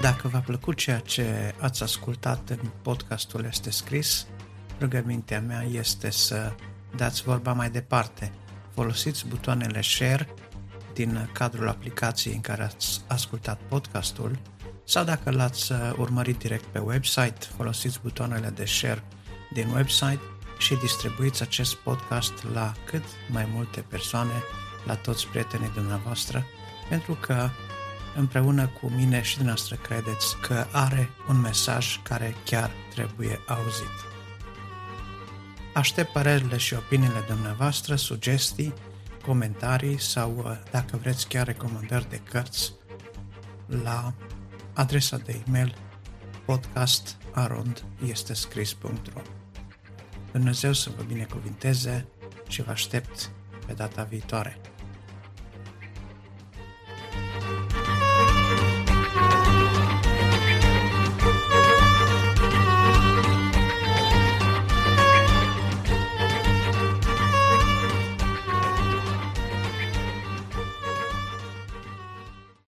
Dacă 0.00 0.28
v-a 0.28 0.40
plăcut 0.40 0.76
ceea 0.76 0.98
ce 0.98 1.54
ați 1.60 1.82
ascultat 1.82 2.48
în 2.48 2.70
podcastul 2.82 3.44
Este 3.44 3.70
Scris, 3.70 4.26
rugămintea 4.80 5.40
mea 5.40 5.62
este 5.62 6.10
să 6.10 6.54
dați 6.96 7.22
vorba 7.22 7.52
mai 7.52 7.70
departe. 7.70 8.32
Folosiți 8.74 9.26
butoanele 9.26 9.80
share 9.80 10.28
din 10.92 11.30
cadrul 11.32 11.68
aplicației 11.68 12.34
în 12.34 12.40
care 12.40 12.62
ați 12.62 13.00
ascultat 13.06 13.60
podcastul 13.60 14.38
sau 14.88 15.04
dacă 15.04 15.30
l-ați 15.30 15.72
uh, 15.72 15.92
urmărit 15.96 16.38
direct 16.38 16.64
pe 16.64 16.78
website, 16.78 17.38
folosiți 17.56 18.00
butoanele 18.02 18.48
de 18.48 18.64
share 18.64 19.04
din 19.52 19.68
website 19.74 20.20
și 20.58 20.74
distribuiți 20.74 21.42
acest 21.42 21.74
podcast 21.74 22.32
la 22.52 22.72
cât 22.84 23.04
mai 23.30 23.48
multe 23.54 23.80
persoane, 23.80 24.42
la 24.84 24.94
toți 24.94 25.26
prietenii 25.26 25.70
dumneavoastră, 25.74 26.44
pentru 26.88 27.18
că 27.20 27.48
împreună 28.16 28.66
cu 28.80 28.92
mine 28.96 29.22
și 29.22 29.36
dumneavoastră 29.36 29.76
credeți 29.76 30.36
că 30.40 30.66
are 30.72 31.10
un 31.28 31.40
mesaj 31.40 32.00
care 32.02 32.36
chiar 32.44 32.70
trebuie 32.94 33.40
auzit. 33.46 34.04
Aștept 35.74 36.12
părerile 36.12 36.56
și 36.56 36.74
opiniile 36.74 37.24
dumneavoastră, 37.28 37.96
sugestii, 37.96 38.74
comentarii 39.24 40.00
sau, 40.00 40.34
uh, 40.36 40.58
dacă 40.70 40.96
vreți, 40.96 41.28
chiar 41.28 41.46
recomandări 41.46 42.08
de 42.08 42.20
cărți 42.30 42.72
la 43.82 44.14
adresa 44.76 45.16
de 45.16 45.42
e-mail 45.46 45.74
podcast 46.44 47.16
arond 47.32 47.84
este 48.06 48.34
scris.ro 48.34 49.20
Dumnezeu 50.32 50.72
să 50.72 50.90
vă 50.96 51.02
binecuvinteze 51.02 52.06
și 52.48 52.62
vă 52.62 52.70
aștept 52.70 53.30
pe 53.66 53.72
data 53.72 54.02
viitoare. 54.02 54.60